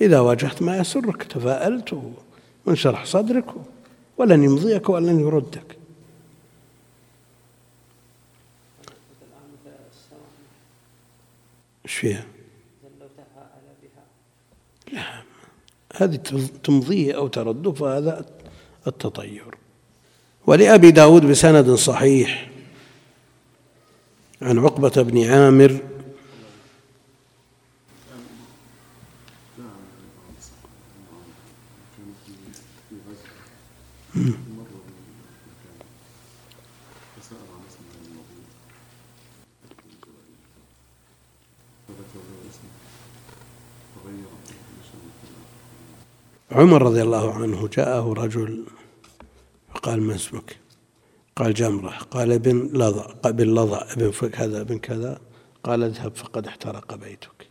إذا 0.00 0.20
واجهت 0.20 0.62
ما 0.62 0.76
يسرك 0.76 1.22
تفاءلت 1.22 2.02
وانشرح 2.66 3.04
صدرك 3.04 3.44
ولن 4.18 4.44
يمضيك 4.44 4.88
ولن 4.88 5.20
يردك. 5.20 5.79
فيها؟ 12.00 12.26
لا 14.92 15.22
هذه 15.96 16.16
تمضيه 16.64 17.16
أو 17.16 17.28
ترده 17.28 17.72
فهذا 17.72 18.26
التطير. 18.86 19.54
ولأبي 20.46 20.90
داود 20.90 21.26
بسند 21.26 21.70
صحيح 21.70 22.50
عن 24.42 24.58
عقبة 24.58 25.02
بن 25.02 25.24
عامر. 25.30 25.80
عمر 46.52 46.82
رضي 46.82 47.02
الله 47.02 47.34
عنه 47.34 47.68
جاءه 47.68 48.12
رجل 48.12 48.64
فقال 49.74 50.02
ما 50.02 50.14
اسمك؟ 50.14 50.56
قال 51.36 51.54
جمرة. 51.54 51.90
قال 51.90 52.32
ابن 52.32 52.58
لظى 52.72 53.14
ابن 53.24 53.54
لظى 53.54 53.76
ابن 53.76 54.10
كذا 54.10 54.60
ابن 54.60 54.78
كذا. 54.78 55.20
قال 55.64 55.82
اذهب 55.82 56.16
فقد 56.16 56.46
احترق 56.46 56.94
بيتك. 56.94 57.48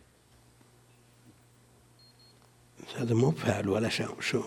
هذا 2.96 3.14
مو 3.14 3.30
فعل 3.30 3.68
ولا 3.68 3.88
شو؟ 4.20 4.40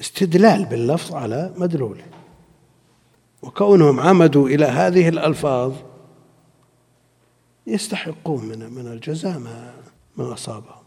استدلال 0.00 0.64
باللفظ 0.64 1.14
على 1.14 1.54
مدلوله 1.56 2.06
وكونهم 3.42 4.00
عمدوا 4.00 4.48
إلى 4.48 4.64
هذه 4.64 5.08
الألفاظ 5.08 5.72
يستحقون 7.66 8.44
من 8.44 8.70
من 8.70 8.86
الجزاء 8.86 9.38
ما 9.38 9.74
ما 10.16 10.32
أصابهم. 10.32 10.79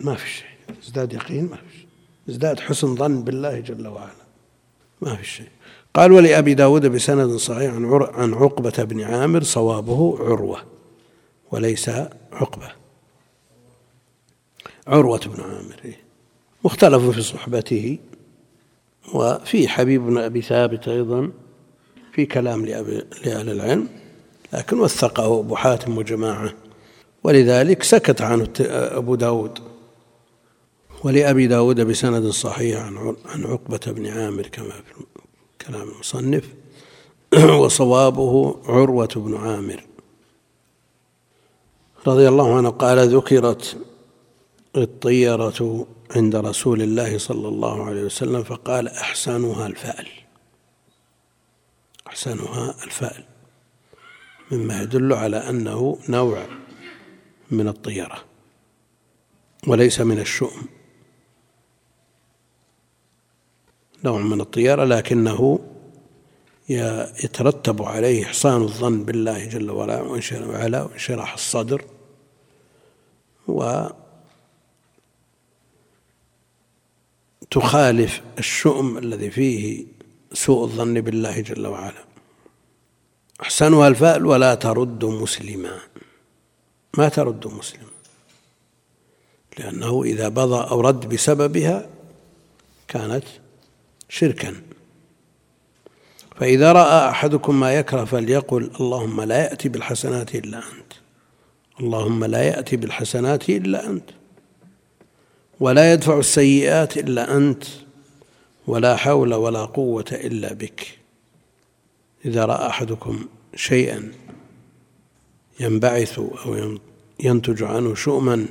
ما 0.00 0.14
في 0.14 0.28
شيء. 0.28 0.46
ازداد 0.82 1.12
يقين 1.12 1.44
ما 1.44 1.56
في 1.56 1.78
شيء. 1.78 1.86
ازداد 2.28 2.60
حسن 2.60 2.96
ظن 2.96 3.24
بالله 3.24 3.60
جل 3.60 3.86
وعلا. 3.86 4.12
ما 5.00 5.16
في 5.16 5.24
شيء. 5.24 5.48
قال 5.94 6.12
ولأبي 6.12 6.54
داود 6.54 6.86
بسند 6.86 7.36
صحيح 7.36 7.74
عن 8.14 8.34
عقبة 8.34 8.82
بن 8.84 9.00
عامر 9.00 9.42
صوابه 9.42 10.16
عروة 10.20 10.62
وليس 11.50 11.88
عقبة. 12.32 12.72
عروة 14.86 15.20
بن 15.26 15.42
عامر 15.42 15.80
إيه. 15.84 16.00
مختلف 16.64 17.02
في 17.10 17.22
صحبته 17.22 17.98
وفي 19.14 19.68
حبيب 19.68 20.02
بن 20.06 20.18
أبي 20.18 20.42
ثابت 20.42 20.88
أيضا 20.88 21.32
في 22.12 22.26
كلام 22.26 22.66
لأهل 22.66 23.50
العلم. 23.50 23.88
لكن 24.52 24.80
وثقه 24.80 25.40
أبو 25.40 25.56
حاتم 25.56 25.98
وجماعة. 25.98 26.52
ولذلك 27.24 27.82
سكت 27.82 28.20
عنه 28.22 28.48
أبو 28.60 29.14
داود. 29.14 29.58
ولأبي 31.04 31.46
داود 31.46 31.80
بسند 31.80 32.30
صحيح 32.30 32.80
عن 33.26 33.44
عقبة 33.44 33.80
بن 33.86 34.06
عامر 34.06 34.46
كما 34.46 34.70
في 34.70 35.04
كلام 35.66 35.88
المصنف. 35.88 36.44
وصوابه 37.60 38.56
عروة 38.64 39.08
بن 39.16 39.36
عامر. 39.36 39.84
رضي 42.06 42.28
الله 42.28 42.56
عنه 42.56 42.70
قال 42.70 43.16
ذكرت 43.16 43.76
الطيرة 44.76 45.86
عند 46.10 46.36
رسول 46.36 46.82
الله 46.82 47.18
صلى 47.18 47.48
الله 47.48 47.84
عليه 47.84 48.02
وسلم 48.02 48.42
فقال 48.42 48.88
أحسنها 48.88 49.66
الفأل. 49.66 50.08
أحسنها 52.06 52.74
الفأل. 52.84 53.29
مما 54.50 54.82
يدل 54.82 55.12
على 55.12 55.36
أنه 55.36 55.98
نوع 56.08 56.46
من 57.50 57.68
الطيرة 57.68 58.24
وليس 59.66 60.00
من 60.00 60.18
الشؤم. 60.18 60.62
نوع 64.04 64.18
من 64.18 64.40
الطيرة 64.40 64.84
لكنه 64.84 65.58
يترتب 67.24 67.82
عليه 67.82 68.24
إحسان 68.24 68.62
الظن 68.62 69.04
بالله 69.04 69.44
جل 69.44 69.70
وعلا 69.70 70.00
وإنشراح 70.82 71.32
الصدر. 71.34 71.84
و 73.48 73.86
تخالف 77.50 78.22
الشؤم 78.38 78.98
الذي 78.98 79.30
فيه 79.30 79.86
سوء 80.32 80.64
الظن 80.64 81.00
بالله 81.00 81.40
جل 81.40 81.66
وعلا. 81.66 82.09
أحسنها 83.42 83.88
الفأل 83.88 84.26
ولا 84.26 84.54
ترد 84.54 85.04
مسلما. 85.04 85.78
ما 86.98 87.08
ترد 87.08 87.46
مسلما. 87.46 87.90
لأنه 89.58 90.02
إذا 90.02 90.28
بضى 90.28 90.70
أو 90.70 90.80
رد 90.80 91.08
بسببها 91.08 91.88
كانت 92.88 93.24
شركا. 94.08 94.54
فإذا 96.36 96.72
رأى 96.72 97.10
أحدكم 97.10 97.60
ما 97.60 97.74
يكره 97.74 98.04
فليقل 98.04 98.70
اللهم 98.80 99.20
لا 99.20 99.38
يأتي 99.38 99.68
بالحسنات 99.68 100.34
إلا 100.34 100.58
أنت. 100.58 100.92
اللهم 101.80 102.24
لا 102.24 102.42
يأتي 102.42 102.76
بالحسنات 102.76 103.50
إلا 103.50 103.86
أنت. 103.86 104.10
ولا 105.60 105.92
يدفع 105.92 106.18
السيئات 106.18 106.96
إلا 106.96 107.36
أنت. 107.36 107.64
ولا 108.66 108.96
حول 108.96 109.34
ولا 109.34 109.64
قوة 109.64 110.04
إلا 110.12 110.52
بك. 110.52 110.99
إذا 112.24 112.44
رأى 112.44 112.66
أحدكم 112.66 113.26
شيئا 113.54 114.12
ينبعث 115.60 116.18
أو 116.18 116.78
ينتج 117.20 117.62
عنه 117.62 117.94
شؤما 117.94 118.46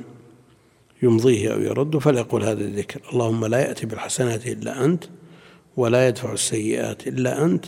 يمضيه 1.02 1.52
أو 1.52 1.60
يرد 1.60 1.98
فليقول 1.98 2.44
هذا 2.44 2.60
الذكر 2.60 3.00
اللهم 3.12 3.46
لا 3.46 3.60
يأتي 3.60 3.86
بالحسنات 3.86 4.46
إلا 4.46 4.84
أنت 4.84 5.04
ولا 5.76 6.08
يدفع 6.08 6.32
السيئات 6.32 7.08
إلا 7.08 7.44
أنت 7.44 7.64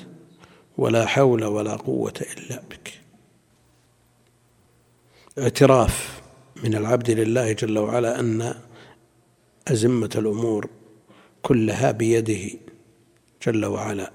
ولا 0.79 1.07
حول 1.07 1.45
ولا 1.45 1.77
قوة 1.77 2.15
إلا 2.21 2.63
بك. 2.71 2.93
اعتراف 5.39 6.23
من 6.65 6.75
العبد 6.75 7.11
لله 7.11 7.53
جل 7.53 7.79
وعلا 7.79 8.21
أن 8.21 8.55
أزمة 9.69 10.11
الأمور 10.17 10.69
كلها 11.43 11.91
بيده 11.91 12.51
جل 13.47 13.65
وعلا. 13.65 14.13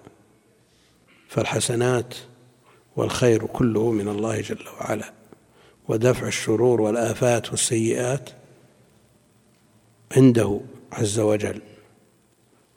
فالحسنات 1.27 2.15
والخير 2.95 3.45
كله 3.45 3.91
من 3.91 4.07
الله 4.07 4.41
جل 4.41 4.65
وعلا 4.79 5.13
ودفع 5.87 6.27
الشرور 6.27 6.81
والآفات 6.81 7.49
والسيئات 7.51 8.29
عنده 10.17 10.59
عز 10.91 11.19
وجل. 11.19 11.61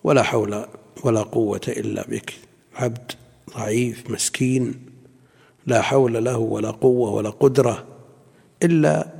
ولا 0.05 0.23
حول 0.23 0.67
ولا 1.05 1.23
قوة 1.23 1.61
إلا 1.69 2.07
بك. 2.09 2.35
عبد 2.75 3.13
ضعيف 3.57 4.11
مسكين 4.11 4.87
لا 5.67 5.83
حول 5.83 6.25
له 6.25 6.39
ولا 6.39 6.71
قوة 6.71 7.11
ولا 7.11 7.31
قدرة 7.31 7.87
إلا 8.63 9.13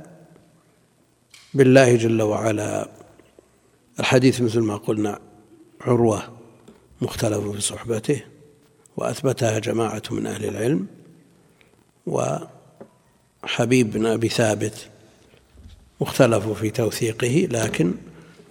بالله 1.53 1.95
جل 1.95 2.21
وعلا. 2.21 2.89
الحديث 3.99 4.41
مثل 4.41 4.59
ما 4.59 4.77
قلنا 4.77 5.19
عروة 5.81 6.23
مختلف 7.01 7.47
في 7.47 7.61
صحبته. 7.61 8.30
وأثبتها 8.97 9.59
جماعة 9.59 10.01
من 10.11 10.27
أهل 10.27 10.45
العلم 10.45 10.87
وحبيب 12.07 13.91
بن 13.91 14.05
أبي 14.05 14.29
ثابت 14.29 14.89
مختلف 16.01 16.49
في 16.49 16.69
توثيقه 16.69 17.47
لكن 17.51 17.93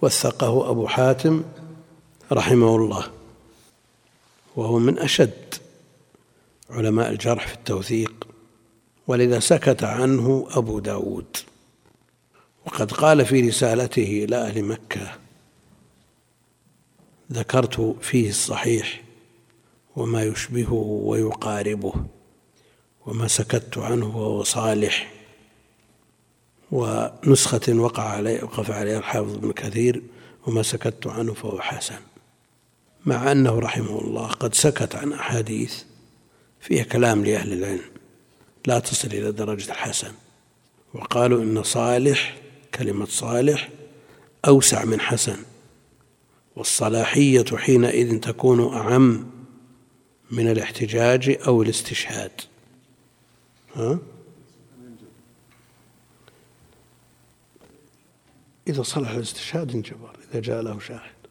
وثقه 0.01 0.69
أبو 0.69 0.87
حاتم 0.87 1.43
رحمه 2.31 2.75
الله 2.75 3.11
وهو 4.55 4.79
من 4.79 4.99
أشد 4.99 5.53
علماء 6.69 7.09
الجرح 7.09 7.47
في 7.47 7.53
التوثيق 7.53 8.27
ولذا 9.07 9.39
سكت 9.39 9.83
عنه 9.83 10.47
أبو 10.51 10.79
داود. 10.79 11.37
وقد 12.65 12.91
قال 12.91 13.25
في 13.25 13.47
رسالته 13.47 14.23
إلى 14.23 14.35
أهل 14.35 14.63
مكة 14.63 15.11
ذكرت 17.31 17.95
فيه 18.01 18.29
الصحيح 18.29 19.03
وما 19.95 20.23
يشبهه 20.23 20.73
ويقاربه 21.03 21.93
وما 23.05 23.27
سكت 23.27 23.77
عنه 23.77 24.17
وهو 24.17 24.43
صالح. 24.43 25.13
ونسخة 26.71 27.73
وقع 27.73 28.03
عليه 28.03 28.43
وقف 28.43 28.71
عليها 28.71 28.97
الحافظ 28.97 29.35
ابن 29.35 29.51
كثير 29.51 30.01
وما 30.47 30.63
سكت 30.63 31.07
عنه 31.07 31.33
فهو 31.33 31.61
حسن. 31.61 31.99
مع 33.05 33.31
أنه 33.31 33.59
رحمه 33.59 34.01
الله 34.01 34.27
قد 34.27 34.55
سكت 34.55 34.95
عن 34.95 35.13
أحاديث 35.13 35.83
فيها 36.59 36.83
كلام 36.83 37.25
لأهل 37.25 37.53
العلم 37.53 37.91
لا 38.65 38.79
تصل 38.79 39.07
إلى 39.07 39.31
درجة 39.31 39.71
الحسن. 39.71 40.11
وقالوا 40.93 41.43
إن 41.43 41.63
صالح 41.63 42.37
كلمة 42.75 43.05
صالح 43.05 43.69
أوسع 44.47 44.85
من 44.85 44.99
حسن. 44.99 45.37
والصلاحية 46.55 47.45
حينئذ 47.55 48.19
تكون 48.19 48.73
أعم 48.73 49.30
من 50.31 50.51
الاحتجاج 50.51 51.37
أو 51.47 51.61
الاستشهاد. 51.61 52.31
ها؟ 53.75 53.99
إذا 58.67 58.83
صلح 58.83 59.09
الاستشهاد 59.11 59.71
انجبر 59.71 60.15
إذا 60.31 60.39
جاء 60.39 60.61
له 60.61 60.79
شاهد. 60.79 61.21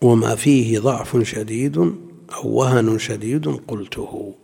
وما 0.00 0.34
فيه 0.34 0.78
ضعف 0.78 1.22
شديد 1.22 1.78
أو 2.32 2.48
وهن 2.48 2.98
شديد 2.98 3.48
قلته. 3.48 4.34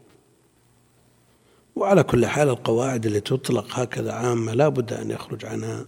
وعلى 1.76 2.02
كل 2.02 2.26
حال 2.26 2.48
القواعد 2.48 3.06
التي 3.06 3.20
تطلق 3.20 3.66
هكذا 3.78 4.12
عامة 4.12 4.52
لا 4.52 4.68
بد 4.68 4.92
أن 4.92 5.10
يخرج 5.10 5.44
عنها 5.44 5.86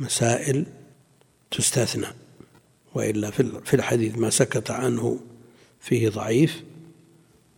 مسائل 0.00 0.66
تستثنى. 1.50 2.06
وإلا 2.94 3.30
في 3.64 3.74
الحديث 3.74 4.18
ما 4.18 4.30
سكت 4.30 4.70
عنه 4.70 5.18
فيه 5.84 6.08
ضعيف 6.08 6.62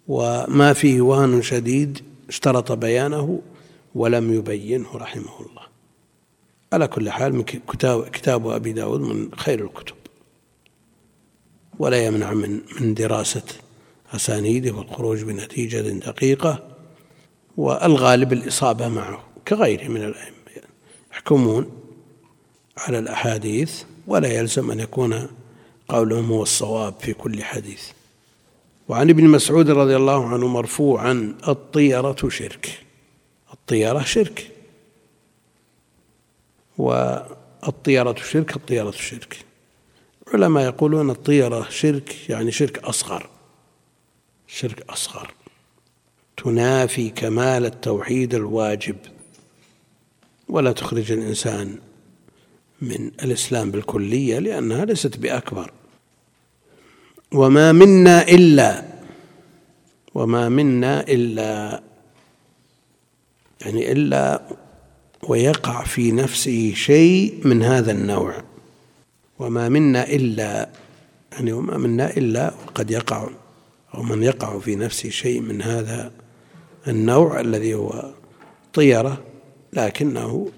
وما 0.08 0.72
فيه 0.72 1.00
وهن 1.00 1.42
شديد 1.42 2.00
اشترط 2.28 2.72
بيانه 2.72 3.40
ولم 3.94 4.34
يبينه 4.34 4.96
رحمه 4.96 5.40
الله. 5.40 5.62
على 6.72 6.88
كل 6.88 7.10
حال 7.10 7.34
من 7.34 7.42
كتاب, 7.42 8.08
كتاب 8.08 8.48
أبي 8.48 8.72
داود 8.72 9.00
من 9.00 9.28
خير 9.36 9.64
الكتب. 9.64 9.94
ولا 11.78 12.06
يمنع 12.06 12.32
من 12.34 12.60
من 12.80 12.94
دراسة 12.94 13.42
أسانيده 14.14 14.72
والخروج 14.74 15.22
بنتيجة 15.22 15.80
دقيقة 15.80 16.76
والغالب 17.56 18.32
الإصابة 18.32 18.88
معه 18.88 19.24
كغيره 19.48 19.88
من 19.88 20.02
الأئمة 20.02 20.36
يحكمون 21.12 21.70
على 22.78 22.98
الأحاديث 22.98 23.82
ولا 24.06 24.28
يلزم 24.28 24.70
أن 24.70 24.80
يكون 24.80 25.28
قولهم 25.88 26.30
هو 26.32 26.42
الصواب 26.42 26.94
في 27.00 27.12
كل 27.12 27.42
حديث. 27.42 27.82
وعن 28.88 29.10
ابن 29.10 29.24
مسعود 29.24 29.70
رضي 29.70 29.96
الله 29.96 30.28
عنه 30.28 30.46
مرفوعا 30.46 31.34
الطيرة 31.48 32.28
شرك. 32.28 32.84
الطيرة 33.52 34.02
شرك. 34.02 34.50
والطيرة 36.78 38.14
شرك 38.14 38.56
الطيرة 38.56 38.90
شرك. 38.90 39.38
علماء 40.34 40.64
يقولون 40.64 41.10
الطيرة 41.10 41.68
شرك 41.70 42.30
يعني 42.30 42.52
شرك 42.52 42.78
أصغر. 42.78 43.30
شرك 44.46 44.90
أصغر. 44.90 45.34
تنافي 46.36 47.10
كمال 47.10 47.66
التوحيد 47.66 48.34
الواجب. 48.34 48.96
ولا 50.48 50.72
تخرج 50.72 51.12
الإنسان 51.12 51.78
من 52.82 53.06
الإسلام 53.22 53.70
بالكلية 53.70 54.38
لأنها 54.38 54.84
ليست 54.84 55.16
بأكبر. 55.18 55.72
وما 57.34 57.72
منا 57.72 58.28
إلا 58.28 58.82
وما 60.14 60.48
منا 60.48 61.00
إلا 61.00 61.82
يعني 63.60 63.92
إلا 63.92 64.42
ويقع 65.28 65.84
في 65.84 66.12
نفسه 66.12 66.72
شيء 66.76 67.40
من 67.44 67.62
هذا 67.62 67.92
النوع. 67.92 68.34
وما 69.38 69.68
منا 69.68 70.08
إلا 70.08 70.68
يعني 71.32 71.52
وما 71.52 71.78
منا 71.78 72.16
إلا 72.16 72.54
وقد 72.66 72.90
يقع 72.90 73.28
أو 73.94 74.02
من 74.02 74.22
يقع 74.22 74.58
في 74.58 74.76
نفسه 74.76 75.10
شيء 75.10 75.40
من 75.40 75.62
هذا 75.62 76.12
النوع 76.88 77.40
الذي 77.40 77.74
هو 77.74 78.10
طيرة 78.74 79.22
لكنه 79.72 80.48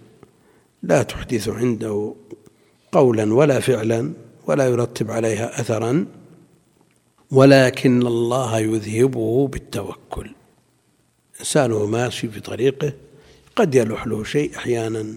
لا 0.83 1.03
تحدث 1.03 1.49
عنده 1.49 2.15
قولا 2.93 3.35
ولا 3.35 3.61
فعلا 3.61 4.13
ولا 4.47 4.67
يرتب 4.67 5.11
عليها 5.11 5.61
أثرا. 5.61 6.07
ولكن 7.31 8.07
الله 8.07 8.59
يذهبه 8.59 9.49
بالتوكل. 9.49 10.31
إنسانه 11.41 11.87
ماشي 11.87 12.29
في 12.29 12.41
طريقه 12.41 12.93
قد 13.57 13.75
يلوح 13.75 14.07
له 14.07 14.25
شيء 14.25 14.57
أحيانا 14.57 15.15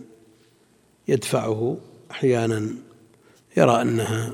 يدفعه 1.07 1.77
أحيانا 2.11 2.69
يرى 3.57 3.81
أنها 3.81 4.33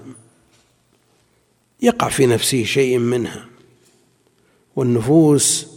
يقع 1.82 2.10
في 2.10 2.26
نفسه 2.26 2.64
شيء 2.64 2.98
منها. 2.98 3.46
والنفوس 4.76 5.68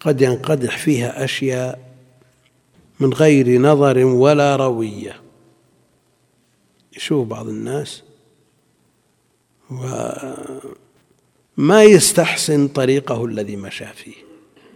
قد 0.00 0.20
ينقدح 0.20 0.78
فيها 0.78 1.24
أشياء 1.24 1.86
من 3.00 3.12
غير 3.12 3.60
نظر 3.60 3.98
ولا 4.04 4.56
روية. 4.56 5.20
يشوف 6.96 7.28
بعض 7.28 7.48
الناس 7.48 8.02
وما 11.58 11.84
يستحسن 11.84 12.68
طريقه 12.68 13.24
الذي 13.24 13.56
مشى 13.56 13.86
فيه 13.86 14.14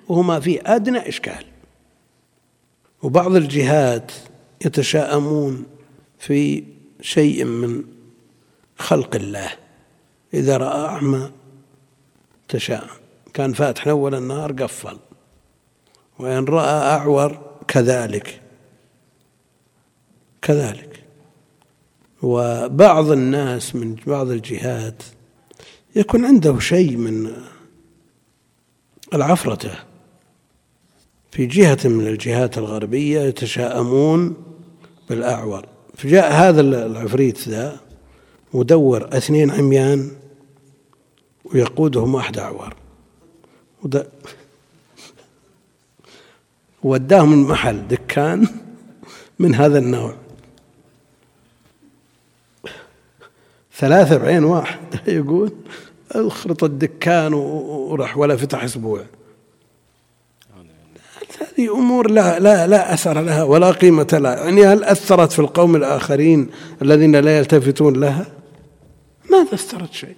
وهو 0.09 0.23
ما 0.23 0.41
فيه 0.41 0.61
أدنى 0.67 1.09
إشكال. 1.09 1.45
وبعض 3.03 3.35
الجهات 3.35 4.13
يتشاءمون 4.65 5.67
في 6.19 6.65
شيء 7.01 7.45
من 7.45 7.85
خلق 8.79 9.17
الله. 9.17 9.51
إذا 10.35 10.57
رأى 10.57 10.87
أعمى 10.87 11.31
تشاءم. 12.49 12.97
كان 13.35 13.53
فاتح 13.53 13.89
أول 13.89 14.15
النهار 14.15 14.53
قفل. 14.53 14.99
وإن 16.19 16.45
رأى 16.45 16.97
أعور 16.97 17.57
كذلك. 17.69 18.41
كذلك. 20.43 21.05
وبعض 22.23 23.11
الناس 23.11 23.75
من 23.75 23.97
بعض 24.07 24.31
الجهات 24.31 25.03
يكون 25.97 26.25
عنده 26.25 26.59
شيء 26.59 26.97
من 26.97 27.33
العفرته. 29.15 29.75
في 31.31 31.47
جهة 31.47 31.79
من 31.85 32.07
الجهات 32.07 32.59
الغربية 32.59 33.21
يتشاءمون 33.21 34.37
بالأعور. 35.09 35.67
فجاء 35.97 36.33
هذا 36.33 36.61
العفريت 36.61 37.49
ذا 37.49 37.81
مدور 38.55 39.17
اثنين 39.17 39.51
عميان 39.51 40.11
ويقودهم 41.45 42.15
واحد 42.15 42.39
أعور. 42.39 42.75
وداهم 46.83 47.33
المحل 47.33 47.89
دكان 47.89 48.49
من 49.39 49.55
هذا 49.55 49.79
النوع. 49.79 50.15
ثلاثة 53.81 54.17
بعين 54.17 54.45
واحد. 54.45 54.79
يقول 55.09 55.53
اخرط 56.13 56.65
الدكان 56.65 57.35
وراح 57.35 58.19
ولا 58.19 58.37
فتح 58.37 58.65
أسبوع. 58.65 59.03
هذه 61.41 61.75
أمور 61.75 62.11
لا 62.11 62.39
لا 62.39 62.67
لا 62.67 62.95
أثر 62.95 63.21
لها 63.21 63.43
ولا 63.43 63.71
قيمة 63.71 64.09
لها. 64.13 64.37
يعني 64.37 64.67
هل 64.67 64.85
أثرت 64.85 65.33
في 65.33 65.39
القوم 65.39 65.77
الآخرين 65.77 66.49
الذين 66.83 67.17
لا 67.17 67.39
يلتفتون 67.39 68.01
لها؟ 68.01 68.27
ما 69.31 69.47
أثرت 69.53 69.93
شيء؟ 69.93 70.17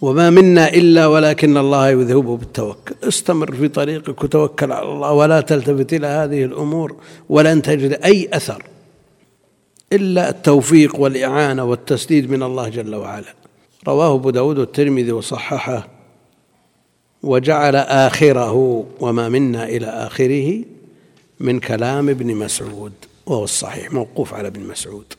وما 0.00 0.30
منا 0.30 0.68
إلا 0.68 1.06
ولكن 1.06 1.56
الله 1.56 1.88
يذهبه 1.88 2.36
بالتوكل. 2.36 2.94
استمر 3.08 3.54
في 3.54 3.68
طريقك 3.68 4.24
وتوكل 4.24 4.72
على 4.72 4.88
الله 4.88 5.12
ولا 5.12 5.40
تلتفت 5.40 5.92
إلى 5.92 6.06
هذه 6.06 6.44
الأمور 6.44 6.96
ولن 7.28 7.62
تجد 7.62 7.92
أي 7.92 8.28
أثر. 8.32 8.62
إلا 9.94 10.28
التوفيق 10.28 11.00
والإعانة 11.00 11.64
والتسديد 11.64 12.30
من 12.30 12.42
الله 12.42 12.68
جل 12.68 12.94
وعلا. 12.94 13.34
رواه 13.88 14.14
أبو 14.14 14.30
داود 14.30 14.58
والترمذي 14.58 15.12
وصححه 15.12 15.88
وجعل 17.22 17.76
آخره 17.76 18.86
وما 19.00 19.28
منا 19.28 19.64
إلى 19.64 19.86
آخره 19.86 20.64
من 21.40 21.60
كلام 21.60 22.08
ابن 22.08 22.34
مسعود 22.34 22.92
وهو 23.26 23.44
الصحيح 23.44 23.92
موقوف 23.92 24.34
على 24.34 24.48
ابن 24.48 24.60
مسعود. 24.60 25.14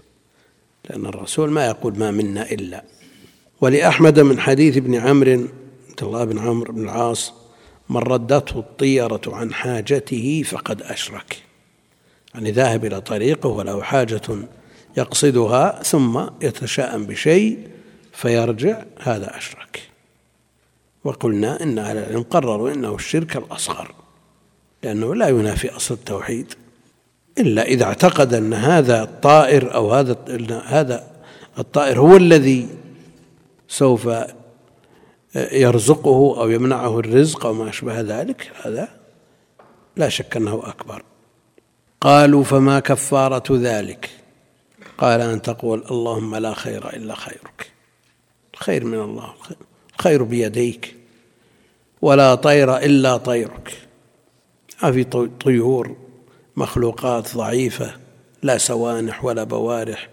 لأن 0.90 1.06
الرسول 1.06 1.52
ما 1.52 1.66
يقول 1.66 2.00
ما 2.00 2.12
منا 2.12 2.52
إلا. 2.52 2.84
ولأحمد 3.62 4.20
من 4.20 4.40
حديث 4.40 4.78
ابن 4.78 4.96
عمرو 4.96 5.32
عبد 5.90 6.04
الله 6.04 6.24
بن 6.24 6.40
عمرو 6.40 6.74
بن 6.74 6.84
العاص 6.84 7.34
من 7.90 7.98
ردته 7.98 8.60
الطيرة 8.60 9.22
عن 9.28 9.54
حاجته 9.54 10.44
فقد 10.46 10.82
أشرك. 10.82 11.44
يعني 12.34 12.52
ذاهب 12.52 12.86
إلى 12.86 13.02
طريقه 13.02 13.50
وله 13.50 13.82
حاجة 13.82 14.22
يقصدها 14.98 15.84
ثم 15.84 16.22
يتشاءم 16.42 17.06
بشيء 17.06 17.60
فيرجع 18.14 18.84
هذا 19.00 19.38
أشرك. 19.38 19.90
وقلنا 21.04 21.64
إن 21.64 21.80
أهل 21.80 21.98
العلم 21.98 22.24
قرروا 22.24 22.72
إنه 22.72 22.96
الشرك 22.96 23.38
الأصغر 23.38 23.92
لأنه 24.84 25.16
لا 25.16 25.28
ينافي 25.28 25.76
أصل 25.76 25.94
التوحيد. 25.94 26.54
إلا 27.38 27.64
إذا 27.64 27.84
اعتقد 27.86 28.34
أن 28.34 28.54
هذا 28.54 29.04
الطائر 29.04 29.76
أو 29.76 29.94
هذا 29.94 30.18
هذا 30.66 31.08
الطائر 31.60 32.00
هو 32.00 32.18
الذي 32.18 32.68
سوف 33.68 34.10
يرزقه 35.36 36.42
أو 36.42 36.50
يمنعه 36.50 37.00
الرزق 37.00 37.46
أو 37.46 37.54
ما 37.54 37.70
أشبه 37.70 38.02
ذلك 38.02 38.52
هذا 38.64 38.90
لا 39.98 40.10
شك 40.10 40.38
أنه 40.38 40.62
أكبر. 40.64 41.04
قالوا 42.02 42.44
فما 42.44 42.80
كفارة 42.80 43.44
ذلك؟ 43.52 44.10
قال 44.98 45.22
أن 45.22 45.42
تقول 45.42 45.84
اللهم 45.92 46.36
لا 46.36 46.54
خير 46.54 46.90
إلا 46.90 47.16
خيرك. 47.16 47.72
الخير 48.54 48.86
من 48.86 49.00
الله 49.00 49.34
الخير 50.00 50.24
بيديك. 50.24 50.96
ولا 52.02 52.36
طير 52.36 52.78
إلا 52.78 53.18
طيرك. 53.18 53.88
ما 54.84 54.92
في 54.92 55.04
طيور 55.44 55.96
مخلوقات 56.56 57.36
ضعيفة 57.36 57.98
لا 58.44 58.58
سوانح 58.58 59.26
ولا 59.26 59.44
بوارح 59.44 60.10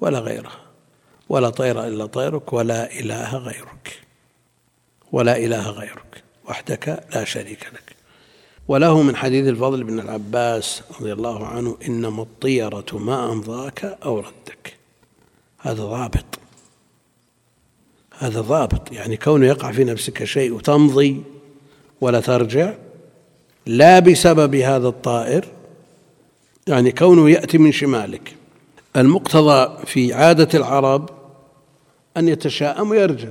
ولا 0.00 0.18
غيرها. 0.18 0.60
ولا 1.28 1.50
طير 1.50 1.84
إلا 1.86 2.06
طيرك 2.06 2.52
ولا 2.52 2.92
إله 2.92 3.36
غيرك. 3.36 4.00
ولا 5.12 5.36
إله 5.36 5.70
غيرك. 5.70 6.24
وحدك 6.48 7.04
لا 7.14 7.24
شريك 7.24 7.66
لك. 7.72 7.91
وله 8.68 9.02
من 9.02 9.16
حديث 9.16 9.48
الفضل 9.48 9.84
بن 9.84 10.00
العباس 10.00 10.82
رضي 11.00 11.12
الله 11.12 11.46
عنه 11.46 11.76
إنما 11.88 12.22
الطيرة 12.22 12.84
ما 12.92 13.32
أمضاك 13.32 13.98
أو 14.04 14.18
ردك. 14.18 14.76
هذا 15.58 15.84
ضابط. 15.84 16.24
هذا 18.18 18.40
ضابط. 18.40 18.92
يعني 18.92 19.16
كونه 19.16 19.46
يقع 19.46 19.72
في 19.72 19.84
نفسك 19.84 20.24
شيء 20.24 20.52
وتمضي 20.52 21.22
ولا 22.00 22.20
ترجع 22.20 22.74
لا 23.66 23.98
بسبب 23.98 24.54
هذا 24.54 24.88
الطائر 24.88 25.44
يعني 26.66 26.92
كونه 26.92 27.30
يأتي 27.30 27.58
من 27.58 27.72
شمالك. 27.72 28.36
المقتضى 28.96 29.86
في 29.86 30.12
عادة 30.14 30.58
العرب 30.58 31.10
أن 32.16 32.28
يتشاءم 32.28 32.90
ويرجع. 32.90 33.28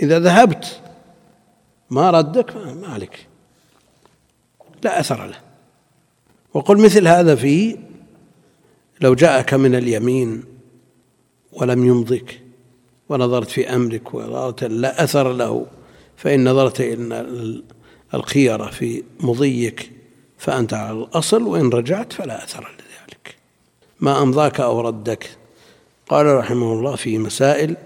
إذا 0.00 0.18
ذهبت 0.18 0.80
ما 1.90 2.10
ردك 2.10 2.56
ما 2.56 2.88
عليك 2.88 3.31
لا 4.82 5.00
أثر 5.00 5.26
له. 5.26 5.38
وقل 6.54 6.80
مثل 6.80 7.08
هذا 7.08 7.34
في 7.34 7.76
لو 9.00 9.14
جاءك 9.14 9.54
من 9.54 9.74
اليمين 9.74 10.44
ولم 11.52 11.86
يمضك 11.86 12.40
ونظرت 13.08 13.50
في 13.50 13.74
أمرك 13.74 14.14
ونظرت 14.14 14.64
لا 14.64 15.04
أثر 15.04 15.32
له 15.32 15.66
فإن 16.16 16.48
نظرت 16.48 16.80
إلى 16.80 17.62
الخيرة 18.14 18.66
في 18.66 19.02
مضيك 19.20 19.92
فأنت 20.38 20.74
على 20.74 20.98
الأصل 20.98 21.42
وإن 21.42 21.68
رجعت 21.68 22.12
فلا 22.12 22.44
أثر 22.44 22.60
لذلك. 22.60 23.36
ما 24.00 24.22
أمضاك 24.22 24.60
أو 24.60 24.80
ردك. 24.80 25.36
قال 26.08 26.26
رحمه 26.26 26.72
الله 26.72 26.96
في 26.96 27.18
مسائل. 27.18 27.76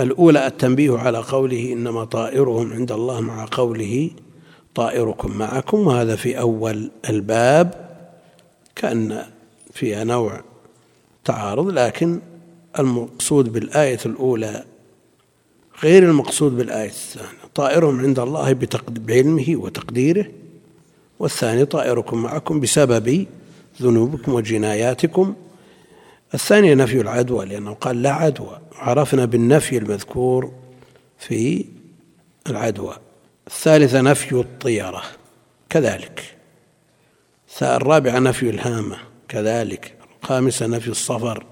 الأولى 0.00 0.46
التنبيه 0.46 0.98
على 0.98 1.18
قوله 1.18 1.72
إنما 1.72 2.04
طائرهم 2.04 2.72
عند 2.72 2.92
الله 2.92 3.20
مع 3.20 3.46
قوله 3.50 4.10
طائركم 4.74 5.38
معكم 5.38 5.86
وهذا 5.86 6.16
في 6.16 6.40
أول 6.40 6.90
الباب 7.08 7.90
كأن 8.76 9.24
فيها 9.72 10.04
نوع 10.04 10.40
تعارض 11.24 11.68
لكن 11.68 12.20
المقصود 12.78 13.52
بالآية 13.52 13.98
الأولى 14.06 14.64
غير 15.82 16.02
المقصود 16.02 16.56
بالآية 16.56 16.88
الثانية. 16.88 17.28
طائرهم 17.54 18.00
عند 18.00 18.18
الله 18.18 18.52
بعلمه 18.88 19.56
وتقديره 19.56 20.26
والثاني 21.18 21.64
طائركم 21.64 22.22
معكم 22.22 22.60
بسبب 22.60 23.26
ذنوبكم 23.82 24.34
وجناياتكم. 24.34 25.34
الثانية 26.34 26.74
نفي 26.74 27.00
العدوى 27.00 27.46
لأنه 27.46 27.74
قال 27.74 28.02
لا 28.02 28.12
عدوى. 28.12 28.58
عرفنا 28.76 29.24
بالنفي 29.24 29.78
المذكور 29.78 30.52
في 31.18 31.64
العدوى. 32.48 32.96
الثالثة 33.46 34.00
نفي 34.00 34.32
الطيرة 34.32 35.02
كذلك. 35.70 36.36
الرابعة 37.62 38.18
نفي 38.18 38.50
الهامة 38.50 38.96
كذلك. 39.28 39.94
الخامسة 40.22 40.66
نفي 40.66 40.88
الصفر. 40.88 41.46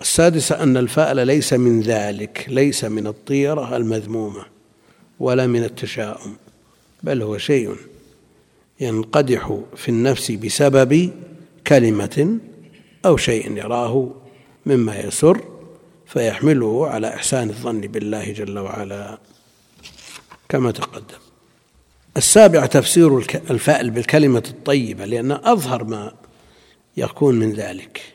السادسة 0.00 0.62
أن 0.62 0.76
الفأل 0.76 1.26
ليس 1.26 1.52
من 1.52 1.80
ذلك 1.80 2.46
ليس 2.48 2.84
من 2.84 3.06
الطيرة 3.06 3.76
المذمومة 3.76 4.44
ولا 5.20 5.46
من 5.46 5.64
التشاؤم 5.64 6.36
بل 7.02 7.22
هو 7.22 7.38
شيء 7.38 7.76
ينقدح 8.80 9.58
في 9.76 9.88
النفس 9.88 10.30
بسبب 10.30 11.10
كلمة 11.66 12.38
أو 13.06 13.16
شيء 13.16 13.56
يراه 13.56 14.10
مما 14.66 15.00
يسر 15.00 15.44
فيحمله 16.06 16.86
على 16.86 17.08
إحسان 17.08 17.48
الظن 17.48 17.80
بالله 17.80 18.32
جل 18.32 18.58
وعلا. 18.58 19.18
كما 20.48 20.70
تقدم. 20.70 21.18
السابع 22.16 22.66
تفسير 22.66 23.18
الفأل 23.50 23.90
بالكلمة 23.90 24.42
الطيبة 24.48 25.04
لأن 25.04 25.32
أظهر 25.32 25.84
ما 25.84 26.14
يكون 26.96 27.34
من 27.34 27.52
ذلك. 27.52 28.14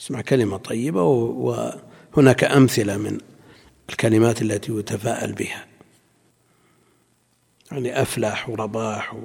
اسمع 0.00 0.20
كلمة 0.20 0.56
طيبة 0.56 1.02
وهناك 1.02 2.44
أمثلة 2.44 2.96
من 2.96 3.18
الكلمات 3.90 4.42
التي 4.42 4.72
يتفاءل 4.72 5.32
بها. 5.32 5.66
يعني 7.72 8.02
أفلح 8.02 8.48
ورباح 8.48 9.16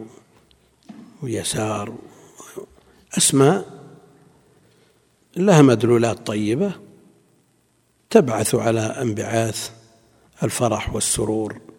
ويسار 1.23 1.95
أسماء 3.17 3.81
لها 5.35 5.61
مدلولات 5.61 6.27
طيبة 6.27 6.71
تبعث 8.09 8.55
على 8.55 8.79
أنبعاث 8.79 9.71
الفرح 10.43 10.93
والسرور. 10.93 11.70